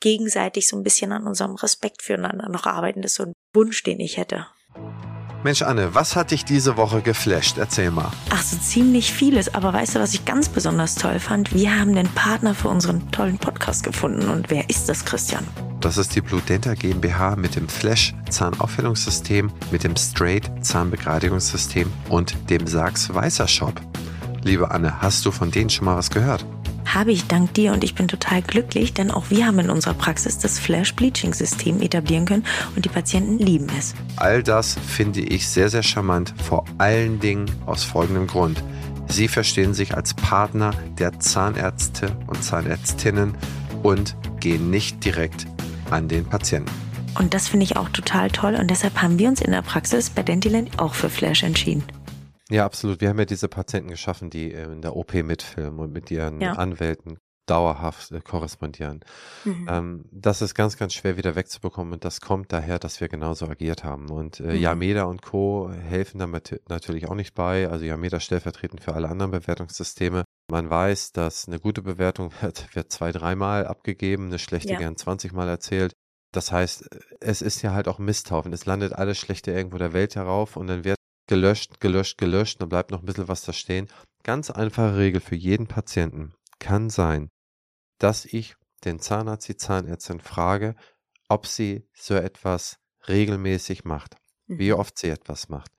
gegenseitig 0.00 0.66
so 0.66 0.78
ein 0.78 0.82
bisschen 0.82 1.12
an 1.12 1.26
unserem 1.26 1.56
Respekt 1.56 2.00
füreinander 2.00 2.48
noch 2.48 2.64
arbeiten. 2.64 3.02
Das 3.02 3.10
ist 3.10 3.16
so 3.16 3.24
ein 3.24 3.32
Wunsch, 3.52 3.82
den 3.82 4.00
ich 4.00 4.16
hätte. 4.16 4.46
Mensch, 5.42 5.62
Anne, 5.62 5.94
was 5.94 6.16
hat 6.16 6.32
dich 6.32 6.44
diese 6.44 6.76
Woche 6.76 7.02
geflasht? 7.02 7.58
Erzähl 7.58 7.90
mal. 7.90 8.10
Ach, 8.30 8.42
so 8.42 8.56
ziemlich 8.56 9.12
vieles. 9.12 9.54
Aber 9.54 9.72
weißt 9.72 9.94
du, 9.94 10.00
was 10.00 10.14
ich 10.14 10.24
ganz 10.24 10.48
besonders 10.48 10.96
toll 10.96 11.20
fand? 11.20 11.54
Wir 11.54 11.78
haben 11.78 11.94
den 11.94 12.08
Partner 12.08 12.54
für 12.54 12.68
unseren 12.68 13.10
tollen 13.12 13.38
Podcast 13.38 13.84
gefunden. 13.84 14.28
Und 14.28 14.50
wer 14.50 14.68
ist 14.68 14.88
das, 14.88 15.04
Christian? 15.04 15.46
Das 15.80 15.98
ist 15.98 16.16
die 16.16 16.20
Blue 16.20 16.40
Denta 16.40 16.74
GmbH 16.74 17.36
mit 17.36 17.54
dem 17.54 17.68
Flash 17.68 18.14
Zahnaufhellungssystem, 18.28 19.52
mit 19.70 19.84
dem 19.84 19.94
Straight 19.94 20.50
Zahnbegradigungssystem 20.62 21.92
und 22.08 22.34
dem 22.50 22.66
Sachs 22.66 23.12
Weißer 23.14 23.46
Shop. 23.46 23.80
Liebe 24.42 24.70
Anne, 24.70 25.00
hast 25.00 25.26
du 25.26 25.30
von 25.30 25.50
denen 25.50 25.70
schon 25.70 25.84
mal 25.84 25.96
was 25.96 26.10
gehört? 26.10 26.44
Habe 26.86 27.12
ich 27.12 27.26
dank 27.26 27.54
dir 27.54 27.72
und 27.72 27.84
ich 27.84 27.94
bin 27.94 28.08
total 28.08 28.42
glücklich, 28.42 28.94
denn 28.94 29.10
auch 29.10 29.30
wir 29.30 29.46
haben 29.46 29.58
in 29.58 29.70
unserer 29.70 29.94
Praxis 29.94 30.38
das 30.38 30.58
Flash 30.58 30.94
Bleaching 30.94 31.34
System 31.34 31.80
etablieren 31.82 32.24
können 32.24 32.44
und 32.74 32.84
die 32.84 32.88
Patienten 32.88 33.38
lieben 33.38 33.66
es. 33.78 33.94
All 34.16 34.42
das 34.42 34.76
finde 34.86 35.20
ich 35.20 35.48
sehr, 35.48 35.68
sehr 35.68 35.82
charmant, 35.82 36.34
vor 36.42 36.64
allen 36.78 37.20
Dingen 37.20 37.46
aus 37.66 37.84
folgendem 37.84 38.26
Grund. 38.26 38.62
Sie 39.08 39.28
verstehen 39.28 39.74
sich 39.74 39.94
als 39.94 40.14
Partner 40.14 40.72
der 40.98 41.18
Zahnärzte 41.20 42.16
und 42.26 42.42
Zahnärztinnen 42.42 43.36
und 43.82 44.16
gehen 44.40 44.70
nicht 44.70 45.04
direkt 45.04 45.46
an 45.90 46.08
den 46.08 46.24
Patienten. 46.24 46.70
Und 47.18 47.32
das 47.32 47.48
finde 47.48 47.64
ich 47.64 47.76
auch 47.76 47.88
total 47.88 48.30
toll 48.30 48.56
und 48.56 48.70
deshalb 48.70 49.00
haben 49.00 49.18
wir 49.18 49.28
uns 49.28 49.40
in 49.40 49.52
der 49.52 49.62
Praxis 49.62 50.10
bei 50.10 50.22
Dentiland 50.22 50.78
auch 50.78 50.94
für 50.94 51.08
Flash 51.08 51.42
entschieden. 51.42 51.84
Ja, 52.50 52.64
absolut. 52.64 53.00
Wir 53.00 53.08
haben 53.08 53.18
ja 53.18 53.24
diese 53.24 53.48
Patienten 53.48 53.90
geschaffen, 53.90 54.30
die 54.30 54.52
äh, 54.52 54.70
in 54.70 54.82
der 54.82 54.96
OP 54.96 55.14
mitfilmen 55.14 55.80
und 55.80 55.92
mit 55.92 56.10
ihren 56.10 56.40
ja. 56.40 56.52
Anwälten 56.52 57.18
dauerhaft 57.46 58.12
äh, 58.12 58.20
korrespondieren. 58.20 59.00
Mhm. 59.44 59.68
Ähm, 59.70 60.04
das 60.10 60.42
ist 60.42 60.54
ganz, 60.54 60.76
ganz 60.76 60.94
schwer 60.94 61.16
wieder 61.16 61.34
wegzubekommen 61.34 61.94
und 61.94 62.04
das 62.04 62.20
kommt 62.20 62.52
daher, 62.52 62.78
dass 62.78 63.00
wir 63.00 63.08
genauso 63.08 63.46
agiert 63.46 63.84
haben. 63.84 64.10
Und 64.10 64.40
äh, 64.40 64.54
mhm. 64.54 64.60
Yameda 64.60 65.04
und 65.04 65.22
Co. 65.22 65.70
helfen 65.70 66.18
damit 66.18 66.60
natürlich 66.68 67.08
auch 67.08 67.14
nicht 67.14 67.34
bei. 67.34 67.68
Also 67.68 67.84
Yameda 67.84 68.20
stellvertretend 68.20 68.82
für 68.82 68.94
alle 68.94 69.08
anderen 69.08 69.30
Bewertungssysteme. 69.30 70.24
Man 70.50 70.70
weiß, 70.70 71.12
dass 71.12 71.48
eine 71.48 71.58
gute 71.58 71.82
Bewertung 71.82 72.30
wird, 72.40 72.74
wird 72.74 72.92
zwei, 72.92 73.12
dreimal 73.12 73.66
abgegeben, 73.66 74.26
eine 74.26 74.38
schlechte 74.38 74.72
ja. 74.72 74.78
gern 74.78 74.96
20 74.96 75.32
Mal 75.32 75.48
erzählt. 75.48 75.92
Das 76.32 76.52
heißt, 76.52 76.88
es 77.20 77.40
ist 77.40 77.62
ja 77.62 77.72
halt 77.72 77.88
auch 77.88 77.98
Misthaufen. 77.98 78.52
Es 78.52 78.66
landet 78.66 78.92
alles 78.92 79.18
Schlechte 79.18 79.52
irgendwo 79.52 79.78
der 79.78 79.92
Welt 79.92 80.16
herauf 80.16 80.56
und 80.56 80.66
dann 80.66 80.84
wird 80.84 80.96
gelöscht, 81.26 81.80
gelöscht, 81.80 82.18
gelöscht, 82.18 82.60
dann 82.60 82.68
bleibt 82.68 82.90
noch 82.90 83.00
ein 83.00 83.06
bisschen 83.06 83.28
was 83.28 83.42
da 83.42 83.52
stehen. 83.52 83.88
Ganz 84.22 84.50
einfache 84.50 84.96
Regel 84.96 85.20
für 85.20 85.36
jeden 85.36 85.66
Patienten 85.66 86.34
kann 86.58 86.90
sein, 86.90 87.30
dass 87.98 88.24
ich 88.24 88.56
den 88.84 88.98
Zahnarzt, 88.98 89.48
die 89.48 89.56
Zahnärztin 89.56 90.20
frage, 90.20 90.74
ob 91.28 91.46
sie 91.46 91.88
so 91.94 92.14
etwas 92.14 92.78
regelmäßig 93.08 93.84
macht, 93.84 94.16
wie 94.46 94.72
mhm. 94.72 94.78
oft 94.78 94.98
sie 94.98 95.08
etwas 95.08 95.48
macht. 95.48 95.70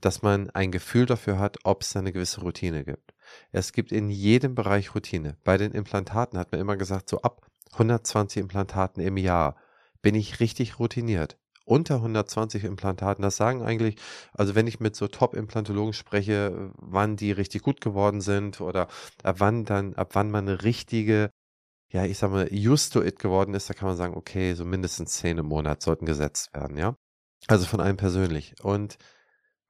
Dass 0.00 0.22
man 0.22 0.48
ein 0.50 0.72
Gefühl 0.72 1.06
dafür 1.06 1.38
hat, 1.38 1.58
ob 1.64 1.82
es 1.82 1.94
eine 1.94 2.12
gewisse 2.12 2.40
Routine 2.40 2.84
gibt. 2.84 3.14
Es 3.52 3.72
gibt 3.72 3.92
in 3.92 4.08
jedem 4.08 4.54
Bereich 4.54 4.94
Routine. 4.94 5.36
Bei 5.44 5.56
den 5.58 5.72
Implantaten 5.72 6.38
hat 6.38 6.52
man 6.52 6.60
immer 6.60 6.76
gesagt, 6.76 7.10
so 7.10 7.20
ab 7.20 7.46
120 7.72 8.40
Implantaten 8.40 9.02
im 9.02 9.16
Jahr 9.16 9.56
bin 10.02 10.14
ich 10.14 10.40
richtig 10.40 10.78
routiniert 10.78 11.38
unter 11.70 11.96
120 11.96 12.64
Implantaten. 12.64 13.22
Das 13.22 13.36
sagen 13.36 13.62
eigentlich, 13.62 13.96
also 14.32 14.56
wenn 14.56 14.66
ich 14.66 14.80
mit 14.80 14.96
so 14.96 15.06
Top-Implantologen 15.06 15.92
spreche, 15.92 16.72
wann 16.76 17.16
die 17.16 17.30
richtig 17.30 17.62
gut 17.62 17.80
geworden 17.80 18.20
sind 18.20 18.60
oder 18.60 18.88
ab 19.22 19.36
wann 19.38 19.64
dann, 19.64 19.94
ab 19.94 20.10
wann 20.14 20.32
man 20.32 20.48
eine 20.48 20.64
richtige, 20.64 21.30
ja, 21.92 22.04
ich 22.04 22.18
sag 22.18 22.32
mal, 22.32 22.48
used 22.52 22.92
to 22.92 23.02
it 23.02 23.20
geworden 23.20 23.54
ist, 23.54 23.70
da 23.70 23.74
kann 23.74 23.86
man 23.86 23.96
sagen, 23.96 24.16
okay, 24.16 24.54
so 24.54 24.64
mindestens 24.64 25.12
zehn 25.12 25.38
im 25.38 25.46
Monat 25.46 25.80
sollten 25.80 26.06
gesetzt 26.06 26.52
werden, 26.52 26.76
ja. 26.76 26.96
Also 27.46 27.66
von 27.66 27.80
einem 27.80 27.96
persönlich. 27.96 28.54
Und 28.62 28.98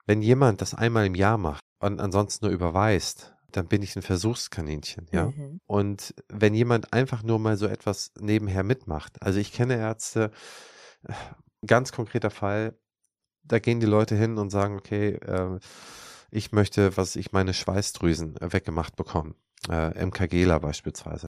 wenn 0.07 0.23
jemand 0.23 0.63
das 0.63 0.75
einmal 0.75 1.05
im 1.05 1.15
Jahr 1.15 1.37
macht 1.37 1.63
und 1.81 2.01
ansonsten 2.01 2.47
nur 2.47 2.55
überweist, 2.55 3.37
dann 3.53 3.69
bin 3.69 3.83
ich 3.83 3.95
ein 3.95 4.03
Versuchskaninchen, 4.03 5.07
ja. 5.13 5.27
Mhm. 5.27 5.61
Und 5.67 6.15
wenn 6.29 6.55
jemand 6.55 6.95
einfach 6.95 7.23
nur 7.23 7.39
mal 7.39 7.59
so 7.59 7.67
etwas 7.67 8.13
nebenher 8.19 8.65
mitmacht, 8.65 9.23
also 9.23 9.39
ich 9.39 9.53
kenne 9.53 9.77
Ärzte, 9.77 10.31
ganz 11.67 11.93
konkreter 11.93 12.31
Fall, 12.31 12.75
da 13.43 13.59
gehen 13.59 13.81
die 13.81 13.87
Leute 13.87 14.15
hin 14.15 14.39
und 14.39 14.51
sagen, 14.51 14.77
okay, 14.77 15.15
äh, 15.15 15.59
ich 16.31 16.53
möchte, 16.53 16.97
was 16.97 17.17
ich 17.17 17.33
meine 17.33 17.55
Schweißdrüsen 17.55 18.37
weggemacht 18.41 18.97
bekommen. 18.97 19.35
Äh, 19.69 20.05
MKGler 20.05 20.61
beispielsweise. 20.61 21.27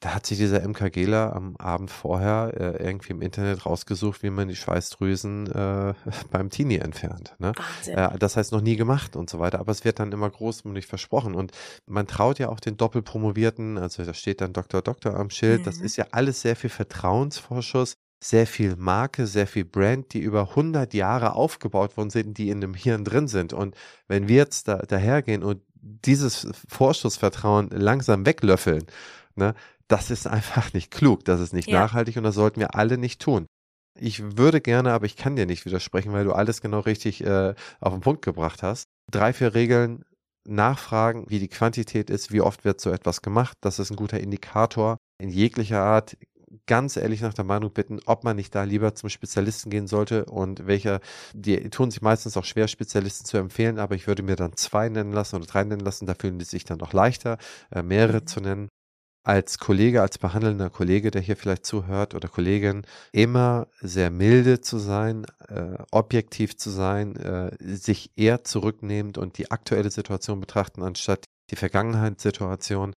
Da 0.00 0.14
hat 0.14 0.26
sich 0.26 0.36
dieser 0.36 0.60
MKGler 0.60 1.34
am 1.34 1.56
Abend 1.56 1.90
vorher 1.90 2.52
äh, 2.54 2.84
irgendwie 2.84 3.12
im 3.12 3.22
Internet 3.22 3.64
rausgesucht, 3.64 4.22
wie 4.22 4.28
man 4.28 4.46
die 4.46 4.54
Schweißdrüsen 4.54 5.46
äh, 5.46 5.94
beim 6.30 6.50
Teenie 6.50 6.78
entfernt. 6.78 7.34
Ne? 7.38 7.52
Äh, 7.86 8.18
das 8.18 8.36
heißt 8.36 8.52
noch 8.52 8.60
nie 8.60 8.76
gemacht 8.76 9.16
und 9.16 9.30
so 9.30 9.38
weiter, 9.38 9.58
aber 9.58 9.72
es 9.72 9.86
wird 9.86 9.98
dann 9.98 10.12
immer 10.12 10.28
großmütig 10.28 10.86
versprochen. 10.86 11.34
Und 11.34 11.52
man 11.86 12.06
traut 12.06 12.38
ja 12.38 12.50
auch 12.50 12.60
den 12.60 12.76
Doppelpromovierten, 12.76 13.78
also 13.78 14.04
da 14.04 14.12
steht 14.12 14.42
dann 14.42 14.52
Doktor 14.52 14.82
Doktor 14.82 15.16
am 15.16 15.30
Schild, 15.30 15.60
mhm. 15.60 15.64
das 15.64 15.78
ist 15.78 15.96
ja 15.96 16.06
alles 16.10 16.42
sehr 16.42 16.56
viel 16.56 16.70
Vertrauensvorschuss 16.70 17.96
sehr 18.22 18.46
viel 18.46 18.76
Marke, 18.76 19.26
sehr 19.26 19.46
viel 19.46 19.64
Brand, 19.64 20.12
die 20.12 20.20
über 20.20 20.50
100 20.50 20.94
Jahre 20.94 21.34
aufgebaut 21.34 21.96
worden 21.96 22.10
sind, 22.10 22.38
die 22.38 22.50
in 22.50 22.60
dem 22.60 22.74
Hirn 22.74 23.04
drin 23.04 23.28
sind. 23.28 23.52
Und 23.52 23.76
wenn 24.08 24.28
wir 24.28 24.36
jetzt 24.36 24.68
da, 24.68 24.78
dahergehen 24.78 25.42
und 25.42 25.60
dieses 25.74 26.48
Vorschussvertrauen 26.68 27.70
langsam 27.70 28.26
weglöffeln, 28.26 28.86
ne, 29.34 29.54
das 29.88 30.10
ist 30.10 30.26
einfach 30.26 30.72
nicht 30.72 30.90
klug, 30.90 31.24
das 31.24 31.40
ist 31.40 31.52
nicht 31.52 31.68
ja. 31.68 31.80
nachhaltig 31.80 32.16
und 32.16 32.24
das 32.24 32.34
sollten 32.34 32.60
wir 32.60 32.74
alle 32.74 32.98
nicht 32.98 33.20
tun. 33.20 33.46
Ich 33.98 34.36
würde 34.36 34.60
gerne, 34.60 34.92
aber 34.92 35.06
ich 35.06 35.16
kann 35.16 35.36
dir 35.36 35.46
nicht 35.46 35.64
widersprechen, 35.64 36.12
weil 36.12 36.24
du 36.24 36.32
alles 36.32 36.60
genau 36.60 36.80
richtig 36.80 37.24
äh, 37.24 37.54
auf 37.80 37.92
den 37.92 38.00
Punkt 38.00 38.22
gebracht 38.22 38.62
hast. 38.62 38.84
Drei, 39.10 39.32
vier 39.32 39.54
Regeln 39.54 40.04
nachfragen, 40.46 41.26
wie 41.28 41.38
die 41.38 41.48
Quantität 41.48 42.10
ist, 42.10 42.32
wie 42.32 42.40
oft 42.40 42.64
wird 42.64 42.80
so 42.80 42.90
etwas 42.90 43.22
gemacht. 43.22 43.56
Das 43.60 43.78
ist 43.78 43.90
ein 43.90 43.96
guter 43.96 44.20
Indikator 44.20 44.98
in 45.18 45.30
jeglicher 45.30 45.80
Art 45.80 46.16
ganz 46.66 46.96
ehrlich 46.96 47.20
nach 47.20 47.34
der 47.34 47.44
Meinung 47.44 47.72
bitten, 47.72 48.00
ob 48.06 48.24
man 48.24 48.36
nicht 48.36 48.54
da 48.54 48.64
lieber 48.64 48.94
zum 48.94 49.08
Spezialisten 49.08 49.70
gehen 49.70 49.86
sollte 49.86 50.24
und 50.26 50.66
welcher, 50.66 51.00
die 51.32 51.70
tun 51.70 51.90
sich 51.90 52.02
meistens 52.02 52.36
auch 52.36 52.44
schwer, 52.44 52.68
Spezialisten 52.68 53.26
zu 53.26 53.36
empfehlen, 53.36 53.78
aber 53.78 53.94
ich 53.94 54.06
würde 54.06 54.22
mir 54.22 54.36
dann 54.36 54.56
zwei 54.56 54.88
nennen 54.88 55.12
lassen 55.12 55.36
oder 55.36 55.46
drei 55.46 55.64
nennen 55.64 55.80
lassen, 55.80 56.06
da 56.06 56.14
fühlen 56.14 56.38
die 56.38 56.44
sich 56.44 56.64
dann 56.64 56.80
auch 56.80 56.92
leichter, 56.92 57.38
äh, 57.70 57.82
mehrere 57.82 58.20
mhm. 58.20 58.26
zu 58.26 58.40
nennen. 58.40 58.68
Als 59.24 59.58
Kollege, 59.58 60.02
als 60.02 60.18
behandelnder 60.18 60.70
Kollege, 60.70 61.10
der 61.10 61.20
hier 61.20 61.36
vielleicht 61.36 61.66
zuhört 61.66 62.14
oder 62.14 62.28
Kollegin, 62.28 62.82
immer 63.10 63.66
sehr 63.80 64.10
milde 64.10 64.60
zu 64.60 64.78
sein, 64.78 65.26
äh, 65.48 65.78
objektiv 65.90 66.56
zu 66.56 66.70
sein, 66.70 67.16
äh, 67.16 67.50
sich 67.60 68.12
eher 68.14 68.44
zurücknehmend 68.44 69.18
und 69.18 69.38
die 69.38 69.50
aktuelle 69.50 69.90
Situation 69.90 70.38
betrachten, 70.38 70.84
anstatt 70.84 71.24
die 71.50 71.56
Vergangenheitssituation 71.56 72.92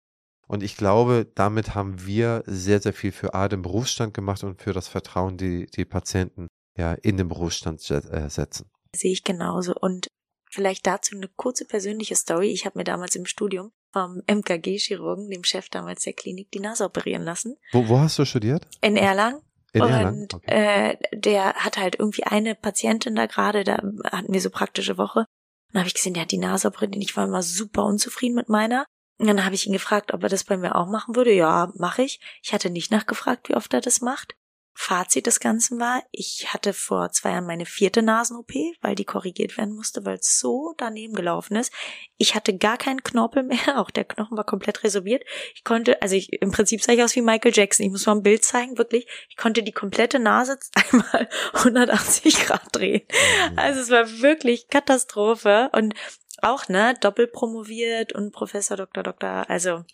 und 0.48 0.62
ich 0.62 0.76
glaube, 0.76 1.30
damit 1.34 1.74
haben 1.74 2.06
wir 2.06 2.42
sehr, 2.46 2.80
sehr 2.80 2.94
viel 2.94 3.12
für 3.12 3.34
A, 3.34 3.48
den 3.48 3.62
Berufsstand 3.62 4.14
gemacht 4.14 4.42
und 4.42 4.60
für 4.60 4.72
das 4.72 4.88
Vertrauen, 4.88 5.36
die 5.36 5.66
die 5.66 5.84
Patienten 5.84 6.48
ja 6.76 6.94
in 6.94 7.18
den 7.18 7.28
Berufsstand 7.28 7.78
äh, 7.90 8.30
setzen. 8.30 8.70
Sehe 8.96 9.12
ich 9.12 9.24
genauso. 9.24 9.74
Und 9.74 10.08
vielleicht 10.50 10.86
dazu 10.86 11.14
eine 11.14 11.28
kurze 11.28 11.66
persönliche 11.66 12.16
Story. 12.16 12.48
Ich 12.48 12.64
habe 12.64 12.78
mir 12.78 12.84
damals 12.84 13.14
im 13.14 13.26
Studium 13.26 13.70
vom 13.92 14.22
MKG-Chirurgen, 14.26 15.28
dem 15.28 15.44
Chef 15.44 15.68
damals 15.68 16.02
der 16.04 16.14
Klinik, 16.14 16.50
die 16.50 16.60
Nase 16.60 16.86
operieren 16.86 17.24
lassen. 17.24 17.56
Wo, 17.72 17.86
wo 17.88 17.98
hast 17.98 18.18
du 18.18 18.24
studiert? 18.24 18.66
In 18.80 18.96
Erlangen. 18.96 19.42
In 19.74 19.82
und 19.82 19.90
Erlangen? 19.90 20.28
Okay. 20.32 20.50
äh, 20.50 20.96
der 21.12 21.54
hat 21.56 21.76
halt 21.76 21.96
irgendwie 21.98 22.24
eine 22.24 22.54
Patientin 22.54 23.14
da 23.14 23.26
gerade, 23.26 23.64
da 23.64 23.82
hatten 24.10 24.32
wir 24.32 24.40
so 24.40 24.48
praktische 24.48 24.96
Woche. 24.96 25.20
Und 25.20 25.74
dann 25.74 25.80
habe 25.80 25.88
ich 25.88 25.94
gesehen, 25.94 26.14
der 26.14 26.22
hat 26.22 26.32
die 26.32 26.38
Nase 26.38 26.68
operiert 26.68 26.96
und 26.96 27.02
ich 27.02 27.14
war 27.18 27.26
immer 27.26 27.42
super 27.42 27.84
unzufrieden 27.84 28.34
mit 28.34 28.48
meiner. 28.48 28.86
Und 29.18 29.26
dann 29.26 29.44
habe 29.44 29.54
ich 29.54 29.66
ihn 29.66 29.72
gefragt, 29.72 30.14
ob 30.14 30.22
er 30.22 30.28
das 30.28 30.44
bei 30.44 30.56
mir 30.56 30.76
auch 30.76 30.86
machen 30.86 31.16
würde. 31.16 31.32
Ja, 31.32 31.72
mache 31.76 32.02
ich. 32.02 32.20
Ich 32.42 32.52
hatte 32.52 32.70
nicht 32.70 32.90
nachgefragt, 32.90 33.48
wie 33.48 33.54
oft 33.54 33.74
er 33.74 33.80
das 33.80 34.00
macht. 34.00 34.36
Fazit 34.80 35.26
des 35.26 35.40
Ganzen 35.40 35.80
war, 35.80 36.04
ich 36.12 36.54
hatte 36.54 36.72
vor 36.72 37.10
zwei 37.10 37.32
Jahren 37.32 37.46
meine 37.46 37.66
vierte 37.66 38.00
Nasen-OP, 38.00 38.52
weil 38.80 38.94
die 38.94 39.04
korrigiert 39.04 39.56
werden 39.58 39.74
musste, 39.74 40.04
weil 40.04 40.18
es 40.18 40.38
so 40.38 40.72
daneben 40.78 41.14
gelaufen 41.14 41.56
ist. 41.56 41.72
Ich 42.16 42.36
hatte 42.36 42.56
gar 42.56 42.78
keinen 42.78 43.02
Knorpel 43.02 43.42
mehr, 43.42 43.58
auch 43.80 43.90
der 43.90 44.04
Knochen 44.04 44.36
war 44.36 44.44
komplett 44.44 44.84
resorbiert. 44.84 45.24
Ich 45.56 45.64
konnte, 45.64 46.00
also 46.00 46.14
ich, 46.14 46.32
im 46.32 46.52
Prinzip 46.52 46.80
sah 46.80 46.92
ich 46.92 47.02
aus 47.02 47.16
wie 47.16 47.22
Michael 47.22 47.52
Jackson. 47.52 47.86
Ich 47.86 47.90
muss 47.90 48.06
mal 48.06 48.12
ein 48.12 48.22
Bild 48.22 48.44
zeigen, 48.44 48.78
wirklich. 48.78 49.08
Ich 49.28 49.36
konnte 49.36 49.64
die 49.64 49.72
komplette 49.72 50.20
Nase 50.20 50.60
einmal 50.74 51.28
180 51.54 52.46
Grad 52.46 52.62
drehen. 52.70 53.02
Mhm. 53.50 53.58
Also 53.58 53.80
es 53.80 53.90
war 53.90 54.20
wirklich 54.20 54.68
Katastrophe. 54.68 55.70
Und 55.72 55.94
auch, 56.42 56.68
ne, 56.68 56.94
doppelt 57.00 57.32
promoviert 57.32 58.12
und 58.12 58.32
Professor, 58.32 58.76
Doktor, 58.76 59.02
Doktor, 59.02 59.48
also 59.48 59.84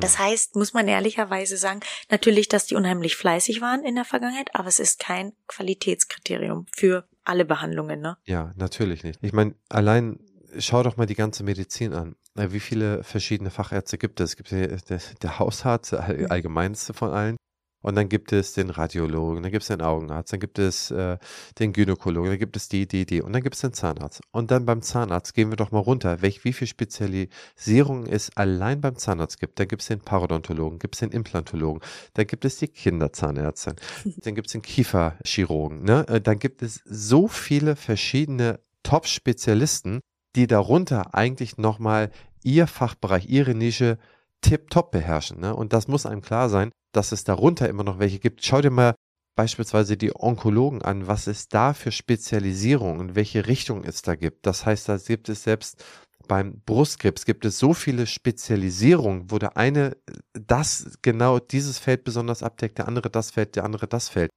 das 0.00 0.18
heißt, 0.18 0.56
muss 0.56 0.74
man 0.74 0.88
ehrlicherweise 0.88 1.56
sagen, 1.56 1.80
natürlich, 2.10 2.48
dass 2.48 2.66
die 2.66 2.74
unheimlich 2.74 3.14
fleißig 3.14 3.60
waren 3.60 3.84
in 3.84 3.94
der 3.94 4.04
Vergangenheit, 4.04 4.52
aber 4.52 4.68
es 4.68 4.80
ist 4.80 4.98
kein 4.98 5.32
Qualitätskriterium 5.46 6.66
für 6.74 7.06
alle 7.24 7.44
Behandlungen, 7.44 8.00
ne? 8.00 8.16
Ja, 8.24 8.52
natürlich 8.56 9.04
nicht. 9.04 9.20
Ich 9.22 9.32
meine, 9.32 9.54
allein 9.68 10.18
schau 10.58 10.82
doch 10.82 10.96
mal 10.96 11.06
die 11.06 11.14
ganze 11.14 11.44
Medizin 11.44 11.92
an. 11.92 12.16
Wie 12.34 12.60
viele 12.60 13.02
verschiedene 13.04 13.50
Fachärzte 13.50 13.96
gibt 13.96 14.20
es? 14.20 14.30
Es 14.30 14.36
gibt 14.36 14.50
der, 14.50 15.00
der 15.22 15.38
Hausarzt, 15.38 15.92
der 15.92 16.02
mhm. 16.02 16.30
allgemeinste 16.30 16.92
von 16.92 17.10
allen. 17.10 17.36
Und 17.86 17.94
dann 17.94 18.08
gibt 18.08 18.32
es 18.32 18.52
den 18.52 18.70
Radiologen, 18.70 19.44
dann 19.44 19.52
gibt 19.52 19.62
es 19.62 19.68
den 19.68 19.80
Augenarzt, 19.80 20.32
dann 20.32 20.40
gibt 20.40 20.58
es 20.58 20.90
äh, 20.90 21.18
den 21.60 21.72
Gynäkologen, 21.72 22.30
dann 22.30 22.38
gibt 22.40 22.56
es 22.56 22.68
die, 22.68 22.88
die, 22.88 23.06
die 23.06 23.22
und 23.22 23.32
dann 23.32 23.44
gibt 23.44 23.54
es 23.54 23.60
den 23.60 23.74
Zahnarzt. 23.74 24.22
Und 24.32 24.50
dann 24.50 24.66
beim 24.66 24.82
Zahnarzt 24.82 25.34
gehen 25.34 25.50
wir 25.50 25.56
doch 25.56 25.70
mal 25.70 25.78
runter, 25.78 26.20
welch, 26.20 26.44
wie 26.44 26.52
viel 26.52 26.66
Spezialisierung 26.66 28.06
es 28.06 28.36
allein 28.36 28.80
beim 28.80 28.96
Zahnarzt 28.96 29.38
gibt. 29.38 29.60
Da 29.60 29.66
gibt 29.66 29.82
es 29.82 29.88
den 29.88 30.00
Parodontologen, 30.00 30.80
gibt 30.80 30.96
es 30.96 30.98
den 30.98 31.12
Implantologen, 31.12 31.80
da 32.14 32.24
gibt 32.24 32.44
es 32.44 32.56
die 32.56 32.66
Kinderzahnärztin, 32.66 33.76
dann 34.16 34.34
gibt 34.34 34.48
es 34.48 34.52
den 34.54 34.62
Kieferchirurgen. 34.62 35.84
Ne? 35.84 36.08
Äh, 36.08 36.20
dann 36.20 36.40
gibt 36.40 36.62
es 36.62 36.82
so 36.86 37.28
viele 37.28 37.76
verschiedene 37.76 38.58
Top-Spezialisten, 38.82 40.00
die 40.34 40.48
darunter 40.48 41.14
eigentlich 41.14 41.56
nochmal 41.56 42.10
ihr 42.42 42.66
Fachbereich, 42.66 43.28
ihre 43.28 43.54
Nische 43.54 43.96
tipptopp 44.40 44.90
beherrschen. 44.90 45.38
Ne? 45.38 45.54
Und 45.54 45.72
das 45.72 45.86
muss 45.86 46.04
einem 46.04 46.22
klar 46.22 46.48
sein, 46.48 46.72
dass 46.92 47.12
es 47.12 47.24
darunter 47.24 47.68
immer 47.68 47.84
noch 47.84 47.98
welche 47.98 48.18
gibt. 48.18 48.44
Schau 48.44 48.60
dir 48.60 48.70
mal 48.70 48.94
beispielsweise 49.36 49.96
die 49.96 50.14
Onkologen 50.14 50.82
an, 50.82 51.06
was 51.06 51.26
es 51.26 51.48
da 51.48 51.74
für 51.74 51.92
Spezialisierung 51.92 52.98
und 52.98 53.14
welche 53.14 53.46
Richtung 53.46 53.84
es 53.84 54.02
da 54.02 54.14
gibt. 54.14 54.46
Das 54.46 54.64
heißt, 54.64 54.88
da 54.88 54.96
gibt 54.96 55.28
es 55.28 55.42
selbst 55.42 55.84
beim 56.26 56.60
Brustkrebs 56.64 57.24
gibt 57.24 57.44
es 57.44 57.58
so 57.58 57.72
viele 57.72 58.06
Spezialisierungen, 58.06 59.30
wo 59.30 59.38
der 59.38 59.56
eine 59.56 59.96
das 60.32 60.98
genau 61.02 61.38
dieses 61.38 61.78
Feld 61.78 62.04
besonders 62.04 62.42
abdeckt, 62.42 62.78
der 62.78 62.88
andere 62.88 63.10
das 63.10 63.30
Feld, 63.30 63.56
der 63.56 63.64
andere 63.64 63.86
das 63.86 64.08
Feld. 64.08 64.30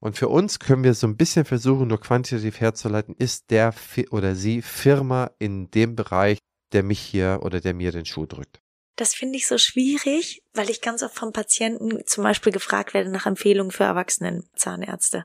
Und 0.00 0.16
für 0.16 0.28
uns 0.28 0.58
können 0.58 0.84
wir 0.84 0.94
so 0.94 1.06
ein 1.06 1.16
bisschen 1.16 1.44
versuchen, 1.44 1.88
nur 1.88 2.00
quantitativ 2.00 2.60
herzuleiten, 2.60 3.14
ist 3.16 3.50
der 3.50 3.74
oder 4.10 4.34
sie 4.34 4.60
Firma 4.60 5.30
in 5.38 5.70
dem 5.70 5.96
Bereich, 5.96 6.38
der 6.72 6.82
mich 6.82 7.00
hier 7.00 7.40
oder 7.42 7.60
der 7.60 7.74
mir 7.74 7.92
den 7.92 8.04
Schuh 8.04 8.26
drückt. 8.26 8.60
Das 8.96 9.14
finde 9.14 9.36
ich 9.36 9.46
so 9.46 9.58
schwierig, 9.58 10.42
weil 10.54 10.70
ich 10.70 10.80
ganz 10.80 11.02
oft 11.02 11.14
von 11.14 11.32
Patienten 11.32 12.04
zum 12.06 12.24
Beispiel 12.24 12.52
gefragt 12.52 12.94
werde 12.94 13.10
nach 13.10 13.26
Empfehlungen 13.26 13.70
für 13.70 13.84
Erwachsenen 13.84 14.48
Zahnärzte. 14.56 15.24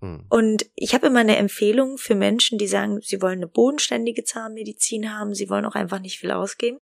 Hm. 0.00 0.26
Und 0.28 0.66
ich 0.74 0.94
habe 0.94 1.06
immer 1.06 1.20
eine 1.20 1.36
Empfehlung 1.36 1.98
für 1.98 2.16
Menschen, 2.16 2.58
die 2.58 2.66
sagen, 2.66 3.00
sie 3.00 3.22
wollen 3.22 3.38
eine 3.38 3.46
bodenständige 3.46 4.24
Zahnmedizin 4.24 5.16
haben, 5.16 5.34
sie 5.34 5.48
wollen 5.48 5.64
auch 5.64 5.76
einfach 5.76 6.00
nicht 6.00 6.18
viel 6.18 6.32
ausgeben. 6.32 6.78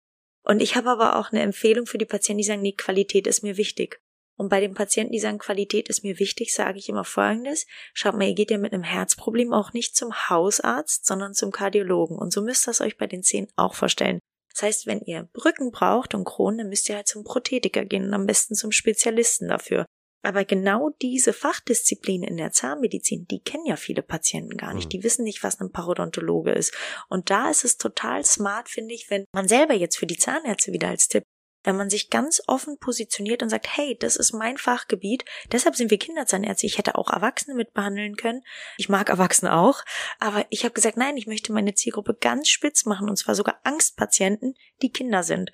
Und 0.43 0.61
ich 0.61 0.76
habe 0.76 0.91
aber 0.91 1.17
auch 1.17 1.31
eine 1.31 1.41
Empfehlung 1.41 1.87
für 1.87 1.99
die 1.99 2.05
Patienten, 2.05 2.38
die 2.38 2.45
sagen, 2.45 2.62
nee, 2.62 2.73
Qualität 2.73 3.26
ist 3.26 3.43
mir 3.43 3.57
wichtig. 3.57 4.00
Und 4.37 4.49
bei 4.49 4.61
den 4.61 4.75
Patienten, 4.75 5.12
die 5.12 5.21
sagen, 5.21 5.38
Qualität 5.38 5.88
ist 5.88 6.03
mir 6.03 6.19
wichtig, 6.19 6.53
sage 6.53 6.79
ich 6.79 6.88
immer 6.88 7.05
Folgendes. 7.05 7.67
Schaut 7.93 8.17
mal, 8.17 8.26
ihr 8.26 8.35
geht 8.35 8.50
ja 8.50 8.59
mit 8.59 8.73
einem 8.73 8.83
Herzproblem 8.83 9.53
auch 9.53 9.73
nicht 9.73 9.97
zum 9.97 10.12
Hausarzt, 10.29 11.07
sondern 11.07 11.35
zum 11.35 11.53
Kardiologen. 11.53 12.19
Und 12.19 12.33
so 12.33 12.43
müsst 12.43 12.67
ihr 12.67 12.73
es 12.73 12.81
euch 12.81 12.99
bei 12.99 13.07
den 13.07 13.23
Zähnen 13.23 13.49
auch 13.55 13.75
vorstellen. 13.75 14.19
Das 14.54 14.62
heißt, 14.62 14.87
wenn 14.87 15.00
ihr 15.00 15.28
Brücken 15.32 15.73
braucht 15.73 16.14
und 16.14 16.25
Kronen, 16.25 16.58
dann 16.58 16.68
müsst 16.68 16.88
ihr 16.88 16.96
halt 16.96 17.08
zum 17.08 17.25
Prothetiker 17.25 17.84
gehen 17.84 18.04
und 18.04 18.14
am 18.14 18.26
besten 18.26 18.54
zum 18.54 18.70
Spezialisten 18.70 19.49
dafür. 19.49 19.84
Aber 20.25 20.46
genau 20.46 20.90
diese 21.02 21.34
Fachdisziplin 21.34 22.23
in 22.23 22.38
der 22.38 22.50
Zahnmedizin, 22.50 23.26
die 23.26 23.40
kennen 23.40 23.66
ja 23.66 23.76
viele 23.76 24.02
Patienten 24.02 24.56
gar 24.56 24.73
nicht. 24.73 24.87
Mhm. 24.87 24.90
Die 24.90 25.02
wissen 25.02 25.25
nicht, 25.25 25.42
was 25.42 25.61
ein 25.61 25.70
Parodontologe 25.70 26.52
ist. 26.52 26.73
Und 27.08 27.28
da 27.28 27.50
ist 27.50 27.64
es 27.64 27.76
total 27.76 28.25
smart, 28.25 28.70
finde 28.70 28.94
ich, 28.94 29.11
wenn 29.11 29.26
man 29.34 29.49
selber 29.49 29.75
jetzt 29.75 29.99
für 29.99 30.06
die 30.06 30.16
Zahnärzte 30.16 30.73
wieder 30.73 30.88
als 30.88 31.08
Tipp 31.08 31.25
wenn 31.64 31.76
man 31.76 31.90
sich 31.90 32.11
ganz 32.11 32.42
offen 32.47 32.78
positioniert 32.78 33.42
und 33.42 33.49
sagt, 33.49 33.76
hey, 33.76 33.97
das 33.99 34.16
ist 34.16 34.33
mein 34.33 34.59
Fachgebiet, 34.59 35.25
deshalb 35.50 35.76
sind 35.76 35.90
wir 35.90 35.99
Kinderzahnärzte. 35.99 36.66
Ich 36.66 36.78
hätte 36.78 36.97
auch 36.97 37.11
Erwachsene 37.11 37.56
mit 37.56 37.73
behandeln 37.73 38.16
können. 38.16 38.42
Ich 38.76 38.88
mag 38.88 39.09
Erwachsene 39.09 39.54
auch, 39.54 39.83
aber 40.21 40.47
ich 40.50 40.64
habe 40.64 40.75
gesagt, 40.75 40.97
nein, 40.97 41.16
ich 41.16 41.26
möchte 41.26 41.52
meine 41.52 41.75
Zielgruppe 41.75 42.14
ganz 42.14 42.49
spitz 42.49 42.85
machen 42.85 43.09
und 43.09 43.16
zwar 43.16 43.35
sogar 43.35 43.61
Angstpatienten, 43.64 44.54
die 44.83 44.90
Kinder 44.90 45.23
sind. 45.23 45.50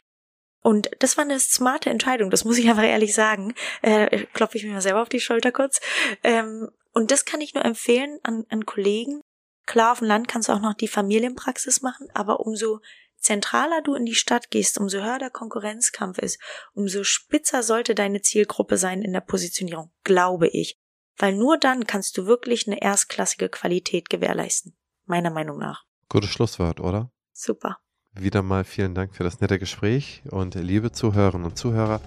Und 0.62 0.90
das 0.98 1.16
war 1.16 1.24
eine 1.24 1.40
smarte 1.40 1.88
Entscheidung, 1.88 2.30
das 2.30 2.44
muss 2.44 2.58
ich 2.58 2.68
einfach 2.68 2.84
ehrlich 2.84 3.14
sagen. 3.14 3.54
Äh, 3.80 4.26
klopfe 4.34 4.58
ich 4.58 4.64
mir 4.64 4.72
mal 4.72 4.82
selber 4.82 5.00
auf 5.00 5.08
die 5.08 5.20
Schulter 5.20 5.52
kurz. 5.52 5.80
Ähm, 6.22 6.68
und 6.92 7.10
das 7.10 7.24
kann 7.24 7.40
ich 7.40 7.54
nur 7.54 7.64
empfehlen 7.64 8.18
an, 8.22 8.44
an 8.50 8.66
Kollegen. 8.66 9.22
Klar, 9.66 9.92
auf 9.92 10.00
dem 10.00 10.08
Land 10.08 10.28
kannst 10.28 10.48
du 10.48 10.52
auch 10.52 10.60
noch 10.60 10.74
die 10.74 10.88
Familienpraxis 10.88 11.80
machen, 11.80 12.08
aber 12.12 12.40
umso 12.40 12.80
zentraler 13.20 13.82
du 13.82 13.94
in 13.94 14.06
die 14.06 14.14
Stadt 14.14 14.50
gehst, 14.50 14.78
umso 14.78 14.98
höher 14.98 15.18
der 15.18 15.30
Konkurrenzkampf 15.30 16.18
ist, 16.18 16.40
umso 16.72 17.04
spitzer 17.04 17.62
sollte 17.62 17.94
deine 17.94 18.22
Zielgruppe 18.22 18.76
sein 18.76 19.02
in 19.02 19.12
der 19.12 19.20
Positionierung, 19.20 19.92
glaube 20.04 20.48
ich. 20.48 20.78
Weil 21.16 21.34
nur 21.34 21.58
dann 21.58 21.86
kannst 21.86 22.16
du 22.16 22.26
wirklich 22.26 22.66
eine 22.66 22.80
erstklassige 22.80 23.48
Qualität 23.48 24.08
gewährleisten. 24.08 24.76
Meiner 25.04 25.30
Meinung 25.30 25.58
nach. 25.58 25.84
Gutes 26.08 26.30
Schlusswort, 26.30 26.80
oder? 26.80 27.12
Super. 27.32 27.78
Wieder 28.12 28.42
mal 28.42 28.64
vielen 28.64 28.94
Dank 28.94 29.14
für 29.14 29.22
das 29.22 29.40
nette 29.40 29.58
Gespräch 29.58 30.22
und 30.30 30.54
liebe 30.54 30.90
Zuhörerinnen 30.90 31.46
und 31.46 31.56
Zuhörer, 31.56 32.00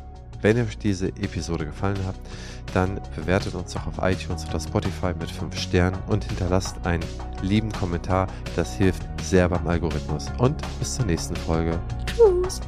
wenn 0.44 0.62
euch 0.62 0.78
diese 0.78 1.08
Episode 1.08 1.66
gefallen 1.66 1.98
hat, 2.06 2.16
dann 2.74 3.00
bewertet 3.16 3.56
uns 3.56 3.74
doch 3.74 3.88
auf 3.88 3.96
iTunes 4.02 4.46
oder 4.48 4.60
Spotify 4.60 5.14
mit 5.20 5.32
5 5.32 5.58
Sternen 5.58 5.98
und 6.08 6.26
hinterlasst 6.26 6.76
einen 6.86 7.04
lieben 7.42 7.72
Kommentar. 7.72 8.28
Das 8.56 8.76
hilft 8.76 9.04
sehr 9.22 9.50
beim 9.50 9.66
Algorithmus. 9.68 10.28
Und 10.38 10.62
bis 10.80 10.96
zur 10.96 11.06
nächsten 11.06 11.36
Folge. 11.36 11.80
Tschüss. 12.06 12.62